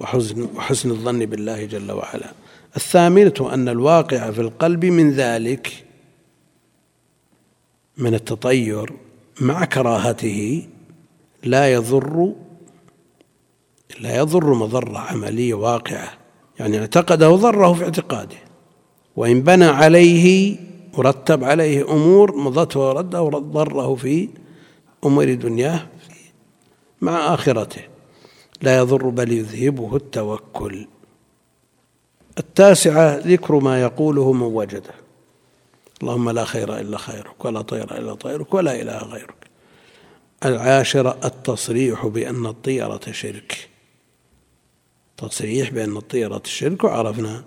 وحزن 0.00 0.48
وحسن 0.56 0.90
الظن 0.90 1.26
بالله 1.26 1.64
جل 1.64 1.92
وعلا. 1.92 2.32
الثامنة 2.76 3.34
أن 3.52 3.68
الواقع 3.68 4.30
في 4.30 4.40
القلب 4.40 4.84
من 4.84 5.10
ذلك 5.10 5.84
من 7.96 8.14
التطير 8.14 8.92
مع 9.40 9.64
كراهته 9.64 10.66
لا 11.44 11.72
يضر 11.72 12.32
لا 14.00 14.16
يضر 14.16 14.54
مضرة 14.54 14.98
عملية 14.98 15.54
واقعة. 15.54 16.08
يعني 16.58 16.78
اعتقده 16.78 17.30
ضره 17.30 17.72
في 17.72 17.84
اعتقاده. 17.84 18.36
وإن 19.16 19.42
بنى 19.42 19.64
عليه 19.64 20.56
ورتب 20.94 21.44
عليه 21.44 21.92
أمور 21.92 22.36
مضته 22.36 22.80
ورده 22.80 23.22
وضره 23.22 23.94
في 23.94 24.28
أمور 25.04 25.34
دنياه 25.34 25.86
مع 27.00 27.34
آخرته. 27.34 27.89
لا 28.62 28.78
يضر 28.78 29.08
بل 29.08 29.32
يذهبه 29.32 29.96
التوكل. 29.96 30.86
التاسعة 32.38 33.16
ذكر 33.16 33.58
ما 33.58 33.82
يقوله 33.82 34.32
من 34.32 34.42
وجده. 34.42 34.94
اللهم 36.02 36.30
لا 36.30 36.44
خير 36.44 36.78
إلا 36.78 36.98
خيرك 36.98 37.44
ولا 37.44 37.62
طير 37.62 37.98
إلا 37.98 38.14
طيرك 38.14 38.54
ولا 38.54 38.82
إله 38.82 38.98
غيرك. 38.98 39.50
العاشرة 40.44 41.18
التصريح 41.24 42.06
بأن 42.06 42.46
الطيرة 42.46 43.00
شرك. 43.10 43.68
تصريح 45.16 45.70
بأن 45.70 45.96
الطيرة 45.96 46.42
شرك 46.44 46.84
وعرفنا 46.84 47.44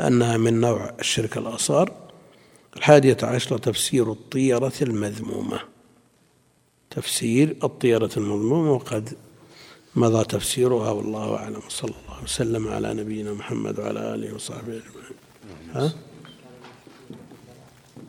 أنها 0.00 0.36
من 0.36 0.60
نوع 0.60 0.94
الشرك 1.00 1.36
الأصغر. 1.36 1.92
الحادية 2.76 3.16
عشرة 3.22 3.56
تفسير 3.56 4.12
الطيرة 4.12 4.72
المذمومة. 4.82 5.60
تفسير 6.90 7.56
الطيرة 7.64 8.10
المذمومة 8.16 8.72
وقد 8.72 9.16
مضى 9.98 10.24
تفسيرها 10.24 10.90
والله 10.90 11.36
أعلم. 11.36 11.60
صلى 11.68 11.90
الله 11.90 12.22
وسلم 12.24 12.68
على 12.68 12.94
نبينا 12.94 13.32
محمد 13.32 13.78
وعلى 13.78 14.14
آله 14.14 14.34
وصحبه 14.34 14.72
أجمعين. 14.72 15.18
ها؟ 15.74 15.92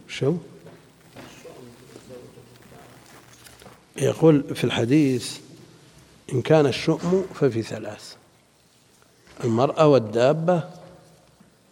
شو؟ 0.08 0.36
يقول 3.98 4.56
في 4.56 4.64
الحديث 4.64 5.38
إن 6.34 6.42
كان 6.42 6.66
الشؤم 6.66 7.26
ففي 7.34 7.62
ثلاث 7.62 8.16
المرأة 9.44 9.88
والدابة 9.88 10.64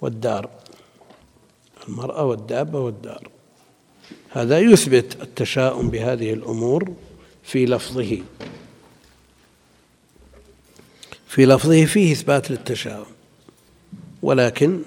والدار. 0.01 0.49
المرأة 1.87 2.23
والدابة 2.25 2.79
والدار. 2.79 3.27
هذا 4.29 4.59
يثبت 4.59 5.17
التشاؤم 5.21 5.89
بهذه 5.89 6.33
الأمور 6.33 6.93
في 7.43 7.65
لفظه. 7.65 8.21
في 11.37 11.45
لفظه 11.45 11.85
فيه 11.85 12.11
إثبات 12.13 12.51
للتشاؤم. 12.51 13.05
ولكن 14.21 14.81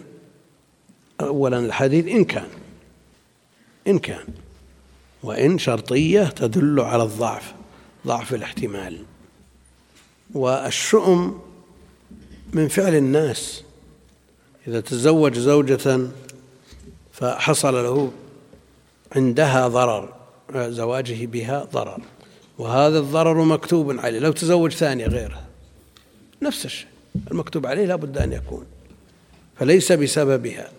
أولا 1.20 1.58
الحديث 1.58 2.06
إن 2.06 2.24
كان 2.24 2.48
إن 3.86 3.98
كان 3.98 4.24
وإن 5.22 5.58
شرطية 5.58 6.24
تدل 6.24 6.80
على 6.80 7.02
الضعف 7.02 7.54
ضعف 8.06 8.34
الاحتمال. 8.34 9.04
والشؤم 10.34 11.40
من 12.52 12.68
فعل 12.68 12.94
الناس. 12.94 13.62
إذا 14.68 14.80
تزوج 14.80 15.38
زوجة 15.38 16.08
فحصل 17.12 17.74
له 17.74 18.12
عندها 19.16 19.68
ضرر 19.68 20.14
زواجه 20.54 21.26
بها 21.26 21.68
ضرر. 21.72 22.02
وهذا 22.58 22.98
الضرر 22.98 23.44
مكتوب 23.44 23.98
عليه 23.98 24.18
لو 24.18 24.32
تزوج 24.32 24.72
ثانية 24.72 25.06
غيرها. 25.06 25.49
نفس 26.42 26.64
الشيء. 26.64 26.88
المكتوب 27.30 27.66
عليه 27.66 27.86
لابد 27.86 28.18
أن 28.18 28.32
يكون. 28.32 28.66
فليس 29.56 29.92
بسببها. 29.92 30.70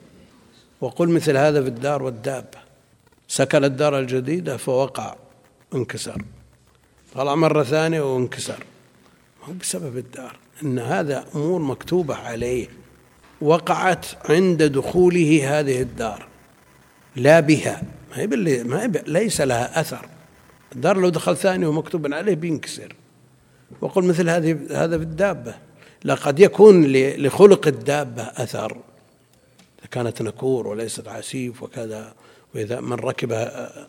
وقل 0.82 1.10
مثل 1.10 1.38
هذا 1.38 1.62
في 1.62 1.68
الدار 1.68 2.04
والدابة 2.04 2.58
سكن 3.28 3.64
الدار 3.64 4.00
الجديدة 4.00 4.58
فوقع 4.58 5.16
انكسر. 5.76 6.22
طلع 7.16 7.36
مرة 7.36 7.64
ثانية 7.64 8.02
وانكسر. 8.02 8.64
هو 9.44 9.54
بسبب 9.54 9.98
الدار. 9.98 10.38
إن 10.64 10.80
هذا 10.80 11.26
أمور 11.36 11.60
مكتوبة 11.60 12.16
عليه. 12.16 12.68
وقعت 13.42 14.06
عند 14.30 14.64
دخوله 14.64 15.60
هذه 15.60 15.82
الدار. 15.82 16.28
لا 17.16 17.40
بها. 17.40 17.84
ما 18.12 18.18
هي 18.18 18.28
ما 18.64 18.84
هي 18.84 18.92
ليس 19.08 19.42
لها 19.42 19.82
أثر. 19.82 20.06
الدار 20.76 20.98
لو 20.98 21.10
دخل 21.10 21.38
ثاني 21.38 21.66
ومكتوب 21.66 22.14
عليه 22.14 22.36
بينكسر. 22.36 22.96
وقل 23.82 24.04
مثل 24.04 24.30
هذه 24.30 24.58
هذا 24.70 24.98
في 24.98 25.04
الدابة 25.04 25.56
لقد 26.06 26.40
يكون 26.40 26.86
لخلق 26.94 27.68
الدابة 27.68 28.24
أثر. 28.24 28.72
إذا 29.80 29.88
كانت 29.92 30.22
نكور 30.22 30.68
وليست 30.68 31.08
عسيف 31.08 31.64
وكذا 31.64 32.14
وإذا 32.56 32.80
من 32.80 32.94
ركبها 32.94 33.88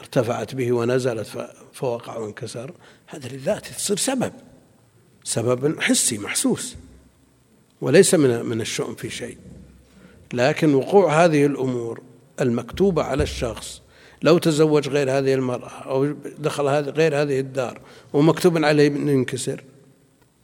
ارتفعت 0.00 0.54
به 0.54 0.72
ونزلت 0.72 1.48
فوقع 1.72 2.16
وانكسر 2.16 2.72
هذا 3.06 3.28
لذاته 3.28 3.70
تصير 3.70 3.96
سبب. 3.96 4.32
سبب 5.24 5.80
حسي 5.80 6.18
محسوس. 6.18 6.76
وليس 7.80 8.14
من 8.14 8.46
من 8.46 8.60
الشؤم 8.60 8.94
في 8.94 9.10
شيء. 9.10 9.38
لكن 10.32 10.74
وقوع 10.74 11.24
هذه 11.24 11.46
الأمور 11.46 12.02
المكتوبة 12.40 13.02
على 13.02 13.22
الشخص 13.22 13.82
لو 14.22 14.38
تزوج 14.38 14.88
غير 14.88 15.18
هذه 15.18 15.34
المرأة 15.34 15.68
أو 15.68 16.14
دخل 16.38 16.68
غير 16.68 17.22
هذه 17.22 17.40
الدار 17.40 17.80
ومكتوب 18.12 18.64
عليه 18.64 18.88
إنه 18.88 19.12
ينكسر 19.12 19.64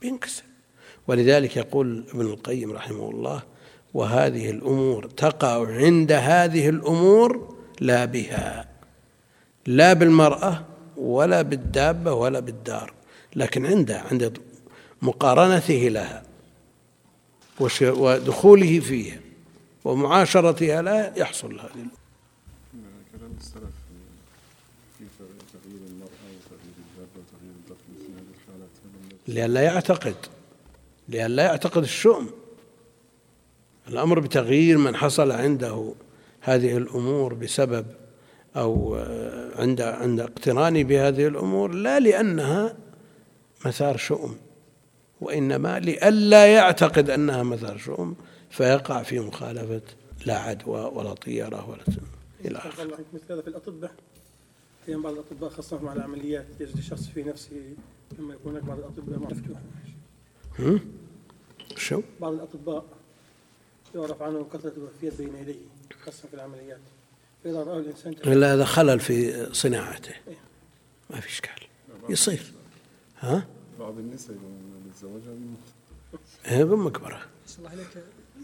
بينكسر. 0.00 0.42
ولذلك 1.08 1.56
يقول 1.56 2.04
ابن 2.14 2.20
القيم 2.20 2.72
رحمه 2.72 3.10
الله 3.10 3.42
وهذه 3.94 4.50
الأمور 4.50 5.04
تقع 5.04 5.66
عند 5.66 6.12
هذه 6.12 6.68
الأمور 6.68 7.56
لا 7.80 8.04
بها 8.04 8.68
لا 9.66 9.92
بالمرأة 9.92 10.64
ولا 10.96 11.42
بالدابة 11.42 12.12
ولا 12.12 12.40
بالدار 12.40 12.92
لكن 13.36 13.66
عنده 13.66 14.00
عند 14.00 14.38
مقارنته 15.02 15.88
لها 15.88 16.22
ودخوله 17.80 18.80
فيها 18.80 19.20
ومعاشرتها 19.84 20.82
لا 20.82 21.12
يحصل 21.16 21.52
هذه 21.52 21.86
كلام 23.12 23.32
السلف 23.38 23.74
في 24.98 25.04
تغيير 25.52 25.80
المرأة 25.88 26.26
وتغيير 26.36 26.74
الدابة 26.78 27.16
وتغيير 27.16 27.54
الدخل 27.60 27.92
في 27.98 28.12
هذه 28.12 28.32
الحالات 28.34 28.70
لئلا 29.30 29.60
يعتقد 29.60 30.14
لئلا 31.08 31.42
يعتقد 31.42 31.82
الشؤم. 31.82 32.30
الأمر 33.88 34.20
بتغيير 34.20 34.78
من 34.78 34.96
حصل 34.96 35.30
عنده 35.30 35.94
هذه 36.40 36.76
الأمور 36.76 37.34
بسبب 37.34 37.86
أو 38.56 38.94
عند 39.56 39.80
عند 39.80 40.20
اقترانه 40.20 40.82
بهذه 40.82 41.26
الأمور 41.26 41.72
لا 41.72 42.00
لأنها 42.00 42.76
مثار 43.66 43.96
شؤم 43.96 44.36
وإنما 45.20 45.78
لئلا 45.78 46.46
يعتقد 46.46 47.10
أنها 47.10 47.42
مثار 47.42 47.78
شؤم 47.78 48.14
فيقع 48.50 49.02
في 49.02 49.20
مخالفة 49.20 49.82
لا 50.26 50.38
عدوى 50.38 50.80
ولا 50.94 51.14
طيرة 51.14 51.70
ولا 51.70 51.82
إلى 52.44 52.58
آخره. 52.58 52.82
الله 52.82 52.98
مثل 53.14 53.32
هذا 53.32 53.42
في 53.42 53.48
الأطباء. 53.48 53.92
أحيانا 54.84 55.02
بعض 55.02 55.12
الأطباء 55.12 55.50
خاصة 55.50 55.82
مع 55.82 55.92
العمليات 55.92 56.46
يجد 56.60 56.76
الشخص 56.76 57.06
في 57.06 57.22
نفسه 57.22 57.74
لما 58.18 58.34
يكون 58.34 58.52
هناك 58.52 58.64
بعض 58.64 58.78
الأطباء 58.78 59.18
مفتوحة. 59.18 59.60
شو؟ 61.76 62.02
بعض 62.20 62.32
الأطباء 62.32 62.84
يعرف 63.94 64.22
عنه 64.22 64.46
كثرة 64.52 64.72
الوفيات 64.76 65.14
بين 65.18 65.36
يديه 65.36 65.54
خاصة 66.04 66.28
في 66.28 66.34
العمليات. 66.34 66.80
فإذا 67.44 67.62
رأى 67.62 67.78
الإنسان 67.78 68.12
إلا 68.12 68.54
هذا 68.54 68.64
خلل 68.64 69.00
في 69.00 69.46
صناعته. 69.54 70.14
إيه. 70.28 70.36
ما 71.10 71.20
في 71.20 71.28
إشكال. 71.28 71.66
يصير. 72.08 72.52
ها؟ 73.20 73.46
بعض 73.78 73.98
النساء 73.98 74.36
يتزوجها 74.86 75.34
هي 76.44 76.64
بمقبرة 76.64 77.22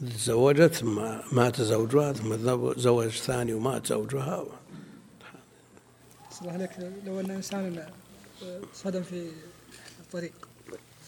تزوجت 0.00 0.74
ثم 0.74 1.18
مات 1.32 1.60
زوجها 1.60 2.12
ثم 2.12 2.34
تزوج 2.72 3.08
ثاني 3.08 3.54
ومات 3.54 3.86
زوجها 3.86 4.46
الله 6.42 6.52
عليك. 6.52 6.70
لو 7.06 7.20
أن 7.20 7.30
انسان 7.30 7.86
صدم 8.74 9.02
في 9.02 9.30
الطريق. 10.07 10.48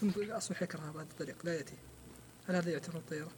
ثم 0.00 0.10
أصبح 0.30 0.62
يكره 0.62 0.80
هذا 0.80 1.02
الطريق. 1.02 1.36
لا 1.44 1.54
يأتي. 1.54 1.74
هل 2.48 2.54
هذا 2.54 2.70
يعتبر 2.70 3.00
طيرة؟ 3.10 3.28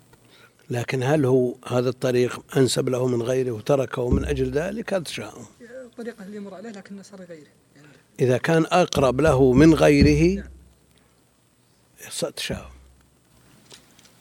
لكن 0.71 1.03
هل 1.03 1.25
هو 1.25 1.55
هذا 1.67 1.89
الطريق 1.89 2.57
أنسب 2.57 2.89
له 2.89 3.07
من 3.07 3.23
غيره 3.23 3.51
وتركه 3.51 4.11
من 4.11 4.25
أجل 4.25 4.51
ذلك؟ 4.51 4.95
هذا 4.95 5.05
تشاؤم 5.05 5.47
الطريق 5.61 6.23
اللي 6.23 6.37
يمر 6.37 6.55
عليه 6.55 6.71
لكن 6.71 7.03
صار 7.03 7.23
غيره. 7.23 7.49
يعني 7.77 7.89
إذا 8.21 8.39
كان 8.39 8.65
أقرب 8.65 9.21
له 9.21 9.53
من 9.53 9.75
غيره 9.75 10.43
نعم. 10.43 12.31
تشاؤم 12.37 12.71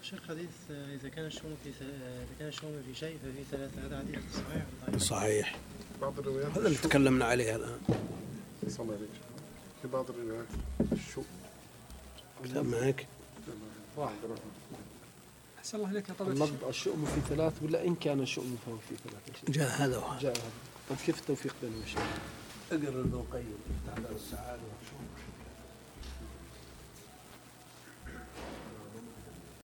شيخ 0.01 0.19
حديث 0.27 0.49
إذا 0.69 1.09
كان 1.09 1.25
الشؤم 1.25 1.55
في 1.63 1.69
إذا 1.69 2.35
كان 2.39 2.47
الشؤم 2.47 2.83
في 2.87 2.99
شيء 2.99 3.17
ففي 3.17 3.43
ثلاثة 3.51 3.85
هذا 3.85 3.99
حديث 3.99 4.19
صحيح؟ 4.35 4.65
صحيح. 4.97 5.55
بعض 6.01 6.19
الروايات 6.19 6.51
هذا 6.51 6.67
اللي 6.67 6.77
تكلمنا 6.77 7.25
عليه 7.25 7.55
الآن. 7.55 7.79
صلى 8.67 8.83
الله 8.83 8.95
عليه 8.95 9.28
في 9.81 9.87
بعض 9.87 10.05
الروايات. 10.09 10.45
الشؤم 10.91 11.25
كتاب 12.43 12.65
معك. 12.65 13.07
واحد. 13.97 14.13
أحسن 15.59 15.77
الله 15.77 15.89
عليك 15.89 16.11
طبعا 16.19 16.49
الشؤم 16.69 17.05
في 17.05 17.35
ثلاث 17.35 17.53
ولا 17.63 17.85
إن 17.85 17.95
كان 17.95 18.19
الشؤم 18.19 18.57
فهو 18.65 18.77
في 18.77 18.95
ثلاث؟ 18.95 19.49
جاء 19.57 19.69
هذا 19.69 19.97
وهذا. 19.97 20.19
جاء 20.19 20.31
هذا. 20.31 20.51
طيب 20.89 20.97
كيف 21.05 21.19
التوفيق 21.19 21.55
بين 21.61 21.73
الشيء؟ 21.83 22.01
اقرأ 22.71 22.87
ابن 22.89 23.13
القيم 23.13 23.57
تعالى 23.87 24.15
السعادة. 24.15 24.61
والشؤم 24.61 24.98